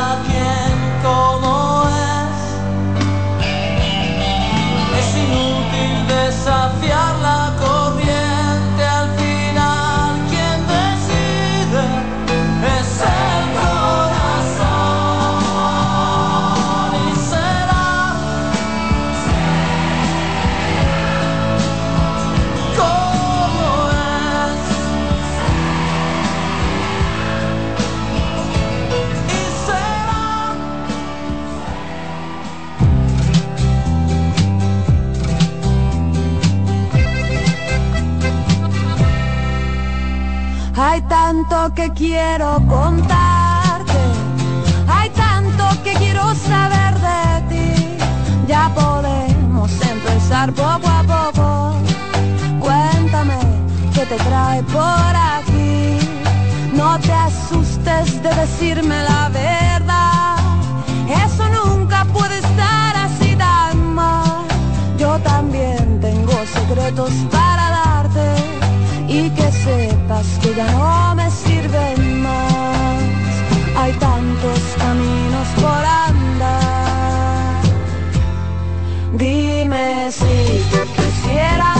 tanto 41.48 41.74
que 41.74 41.90
quiero 41.92 42.60
contarte, 42.68 44.00
hay 44.86 45.08
tanto 45.10 45.64
que 45.82 45.94
quiero 45.94 46.34
saber 46.34 46.94
de 47.00 47.42
ti. 47.48 47.96
Ya 48.46 48.70
podemos 48.74 49.70
empezar 49.80 50.52
poco 50.52 50.88
a 50.88 51.02
poco. 51.02 51.74
Cuéntame 52.60 53.38
qué 53.94 54.04
te 54.06 54.16
trae 54.16 54.62
por 54.64 55.12
aquí. 55.36 55.98
No 56.74 56.98
te 57.00 57.12
asustes 57.12 58.22
de 58.22 58.34
decirme 58.34 59.02
la 59.04 59.30
verdad. 59.30 60.36
Eso 61.24 61.48
nunca 61.48 62.04
puede 62.12 62.38
estar 62.38 62.96
así 62.96 63.34
tan 63.36 63.94
mal. 63.94 64.44
Yo 64.98 65.18
también 65.20 65.98
tengo 66.00 66.32
secretos 66.52 67.10
para 67.30 67.47
que 70.42 70.52
ya 70.54 70.66
no 70.72 71.14
me 71.14 71.30
sirven 71.30 72.22
más. 72.22 73.02
Hay 73.76 73.92
tantos 73.92 74.60
caminos 74.76 75.48
por 75.60 75.84
andar. 76.08 77.62
Dime 79.12 80.10
si 80.10 80.60
tú 80.70 80.78
quisieras. 80.96 81.77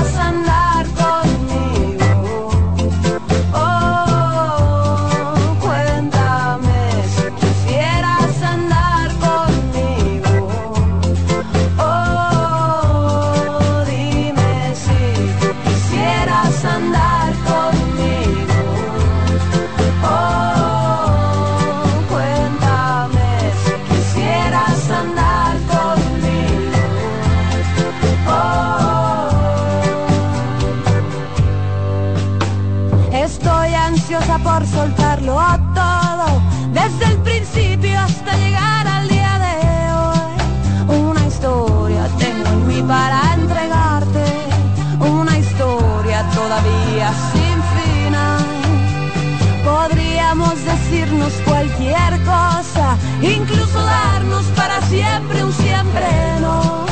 Cualquier 51.45 52.13
cosa, 52.25 52.97
incluso 53.21 53.79
darnos 53.83 54.45
para 54.57 54.81
siempre 54.83 55.45
un 55.45 55.53
siempre 55.53 56.07
no. 56.41 56.87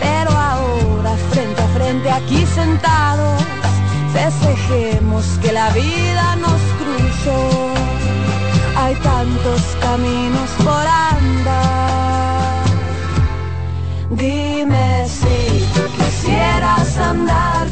Pero 0.00 0.30
ahora 0.30 1.16
frente 1.30 1.62
a 1.62 1.68
frente 1.68 2.10
aquí 2.10 2.46
sentados, 2.46 3.42
festejemos 4.12 5.24
que 5.42 5.52
la 5.52 5.70
vida 5.70 6.36
nos 6.36 6.60
cruzó. 6.80 7.70
Hay 8.76 8.94
tantos 8.96 9.62
caminos 9.80 10.50
por 10.64 10.86
andar. 11.16 12.64
Dime 14.10 15.06
si 15.08 15.64
tú 15.74 15.82
quisieras 15.96 16.96
andar 16.98 17.71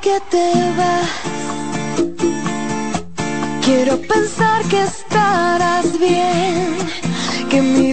Que 0.00 0.20
te 0.30 0.52
vas, 0.76 1.08
quiero 3.64 3.96
pensar 4.02 4.62
que 4.64 4.82
estarás 4.82 5.98
bien, 5.98 6.76
que 7.50 7.60
mi 7.60 7.92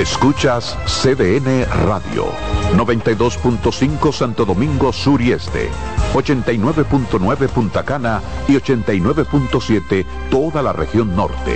Escuchas 0.00 0.78
CDN 0.86 1.66
Radio, 1.84 2.32
92.5 2.74 4.14
Santo 4.14 4.46
Domingo 4.46 4.94
Sur 4.94 5.20
y 5.20 5.32
Este, 5.32 5.68
89.9 6.14 7.48
Punta 7.48 7.84
Cana 7.84 8.22
y 8.48 8.52
89.7 8.52 10.06
toda 10.30 10.62
la 10.62 10.72
región 10.72 11.14
norte. 11.14 11.54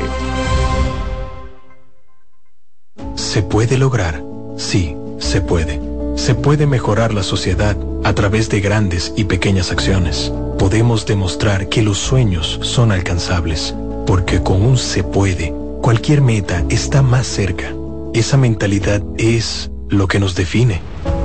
¿Se 3.14 3.42
puede 3.42 3.78
lograr? 3.78 4.22
Sí, 4.58 4.94
se 5.18 5.40
puede. 5.40 5.80
Se 6.16 6.34
puede 6.34 6.66
mejorar 6.66 7.14
la 7.14 7.22
sociedad 7.22 7.78
a 8.04 8.12
través 8.12 8.50
de 8.50 8.60
grandes 8.60 9.14
y 9.16 9.24
pequeñas 9.24 9.72
acciones. 9.72 10.30
Podemos 10.58 11.06
demostrar 11.06 11.70
que 11.70 11.80
los 11.80 11.96
sueños 11.96 12.58
son 12.60 12.92
alcanzables, 12.92 13.74
porque 14.06 14.42
con 14.42 14.60
un 14.60 14.76
se 14.76 15.02
puede, 15.02 15.54
cualquier 15.80 16.20
meta 16.20 16.62
está 16.68 17.00
más 17.00 17.26
cerca. 17.26 17.72
Esa 18.14 18.36
mentalidad 18.36 19.02
es 19.18 19.72
lo 19.88 20.06
que 20.06 20.20
nos 20.20 20.36
define. 20.36 20.80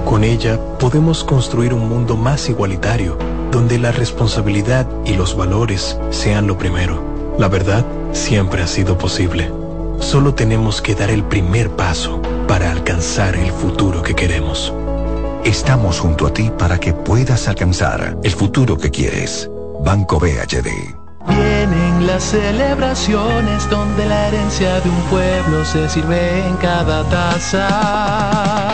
Con 0.06 0.24
ella 0.24 0.60
podemos 0.80 1.24
construir 1.24 1.72
un 1.72 1.88
mundo 1.88 2.18
más 2.18 2.50
igualitario, 2.50 3.16
donde 3.52 3.78
la 3.78 3.92
responsabilidad 3.92 4.88
y 5.06 5.14
los 5.14 5.38
valores 5.38 6.00
sean 6.10 6.48
lo 6.48 6.58
primero. 6.58 7.36
La 7.38 7.48
verdad 7.48 7.86
siempre 8.12 8.64
ha 8.64 8.68
sido 8.68 8.98
posible. 8.98 9.52
Solo 10.00 10.34
tenemos 10.34 10.82
que 10.82 10.96
dar 10.96 11.12
el 11.12 11.24
primer 11.24 11.70
paso 11.70 12.24
para 12.48 12.72
alcanzar 12.72 13.36
el 13.36 13.52
futuro 13.52 14.02
que 14.02 14.16
queremos. 14.16 14.74
Estamos 15.46 16.00
junto 16.00 16.26
a 16.26 16.34
ti 16.34 16.52
para 16.58 16.80
que 16.80 16.94
puedas 16.94 17.48
alcanzar 17.48 18.18
el 18.24 18.32
futuro 18.32 18.80
que 18.80 18.90
quieres. 18.90 19.48
Banco 19.86 20.20
BHD. 20.20 20.99
Las 22.10 22.24
celebraciones 22.24 23.70
donde 23.70 24.04
la 24.08 24.30
herencia 24.30 24.82
de 24.82 24.90
un 24.90 25.02
pueblo 25.12 25.64
se 25.64 25.88
sirve 25.88 26.44
en 26.44 26.58
cada 26.58 27.04
taza. 27.08 27.68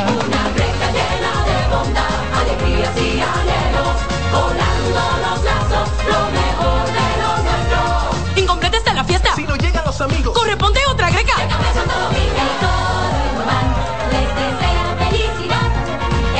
Una 0.07 0.43
recta 0.55 0.87
llena 0.95 1.43
de 1.43 1.67
bondad, 1.75 2.15
alegrías 2.33 2.95
y 2.95 3.19
anhelos, 3.19 3.97
volando 4.31 5.01
los 5.19 5.43
lazos, 5.43 5.89
lo 6.07 6.19
mejor 6.31 6.85
de 6.95 7.07
lo 7.21 7.31
nuestro. 7.43 8.41
Incompleta 8.41 8.77
está 8.77 8.93
la 8.93 9.03
fiesta. 9.03 9.35
Si 9.35 9.43
no 9.43 9.57
llegan 9.57 9.83
los 9.83 9.99
amigos. 9.99 10.33
Corresponde 10.33 10.79
otra 10.89 11.09
greca. 11.09 11.33
El 11.43 11.49
Café 11.49 11.73
Santo 11.73 11.93
Domingo, 11.99 12.39
el 12.39 12.55
coro 12.63 13.19
urbano, 13.35 13.75
les 14.13 14.29
desea 14.39 14.85
felicidad. 15.09 15.67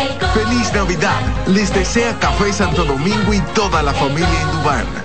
El 0.02 0.18
coro 0.18 0.34
Feliz 0.34 0.74
Navidad. 0.74 1.22
Les 1.48 1.74
desea 1.74 2.18
Café 2.20 2.54
Santo 2.54 2.86
Domingo 2.86 3.34
y 3.34 3.42
toda 3.54 3.84
la 3.84 3.92
familia 3.92 4.42
Indubán. 4.44 5.05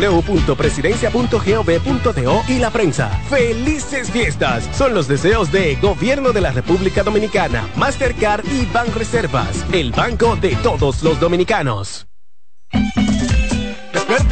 www.presidencia.gov.do 0.00 2.42
y 2.48 2.58
la 2.58 2.70
prensa. 2.70 3.10
¡Felices 3.28 4.10
fiestas! 4.10 4.66
Son 4.76 4.94
los 4.94 5.06
deseos 5.06 5.52
de 5.52 5.76
Gobierno 5.76 6.32
de 6.32 6.40
la 6.40 6.52
República 6.52 7.02
Dominicana, 7.02 7.68
Mastercard 7.76 8.46
y 8.46 8.64
Banreservas, 8.66 9.66
el 9.72 9.92
banco 9.92 10.36
de 10.36 10.56
todos 10.56 11.02
los 11.02 11.20
dominicanos. 11.20 12.06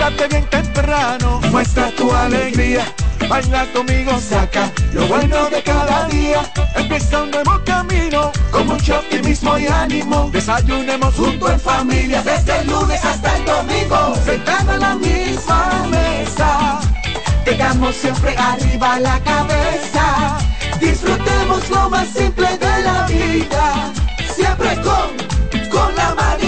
Despiértate 0.08 0.28
bien 0.28 0.50
temprano, 0.50 1.40
muestra 1.50 1.90
tu 1.90 2.10
alegría. 2.10 2.86
Baila 3.28 3.66
conmigo, 3.74 4.18
saca 4.18 4.72
lo 4.94 5.06
bueno 5.06 5.50
de 5.50 5.62
cada 5.62 6.06
día. 6.06 6.50
Empieza 6.76 7.24
un 7.24 7.30
nuevo 7.30 7.60
camino, 7.66 8.32
con 8.50 8.68
mucho 8.68 9.00
optimismo 9.00 9.58
y 9.58 9.66
ánimo. 9.66 10.30
Desayunemos 10.32 11.14
junto 11.14 11.50
en 11.50 11.60
familia, 11.60 12.22
desde 12.22 12.60
el 12.60 12.68
lunes 12.68 13.04
hasta 13.04 13.36
el 13.36 13.44
domingo. 13.44 14.14
Sentado 14.24 14.72
en 14.72 14.80
la 14.80 14.94
misma 14.94 15.86
mesa, 15.90 16.80
tengamos 17.44 17.94
siempre 17.94 18.34
arriba 18.38 18.98
la 19.00 19.20
cabeza. 19.20 20.38
Disfrutemos 20.80 21.68
lo 21.68 21.90
más 21.90 22.08
simple 22.08 22.56
de 22.56 22.82
la 22.82 23.06
vida, 23.06 23.92
siempre 24.34 24.74
con, 24.76 25.68
con 25.70 25.94
la 25.96 26.14
manicera. 26.14 26.47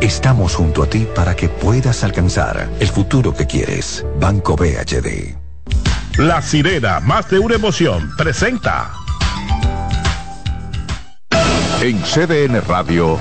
Estamos 0.00 0.54
junto 0.54 0.82
a 0.82 0.86
ti 0.86 1.06
para 1.14 1.34
que 1.34 1.48
puedas 1.48 2.04
alcanzar 2.04 2.68
el 2.80 2.88
futuro 2.88 3.34
que 3.34 3.46
quieres. 3.46 4.04
Banco 4.20 4.54
BHD. 4.54 5.34
La 6.18 6.42
sirena, 6.42 7.00
más 7.00 7.30
de 7.30 7.38
una 7.38 7.54
emoción, 7.54 8.10
presenta. 8.16 8.92
En 11.80 11.98
CDN 12.02 12.60
Radio, 12.68 13.18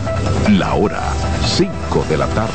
la 0.49 0.73
hora 0.73 1.02
5 1.45 2.06
de 2.10 2.18
la 2.18 2.27
tarde. 2.27 2.52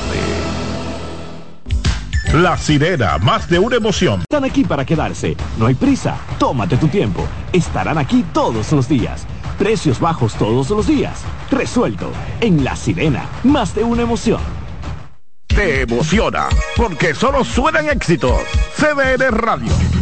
La 2.35 2.57
sirena, 2.59 3.19
más 3.19 3.49
de 3.49 3.59
una 3.59 3.77
emoción. 3.77 4.21
Están 4.21 4.45
aquí 4.45 4.65
para 4.65 4.85
quedarse. 4.85 5.35
No 5.59 5.67
hay 5.67 5.75
prisa. 5.75 6.17
Tómate 6.39 6.77
tu 6.77 6.89
tiempo. 6.89 7.27
Estarán 7.53 7.99
aquí 7.99 8.25
todos 8.33 8.71
los 8.73 8.87
días. 8.87 9.27
Precios 9.61 10.01
bajos 10.01 10.37
todos 10.37 10.71
los 10.71 10.87
días. 10.87 11.21
Resuelto. 11.51 12.11
En 12.41 12.65
La 12.65 12.75
Sirena, 12.75 13.27
más 13.45 13.75
de 13.75 13.85
una 13.85 14.01
emoción. 14.01 14.41
Te 15.47 15.83
emociona, 15.83 16.49
porque 16.79 17.15
solo 17.15 17.45
suenan 17.45 17.91
éxitos. 17.91 18.41
CDN 18.75 19.31
Radio. 19.33 20.00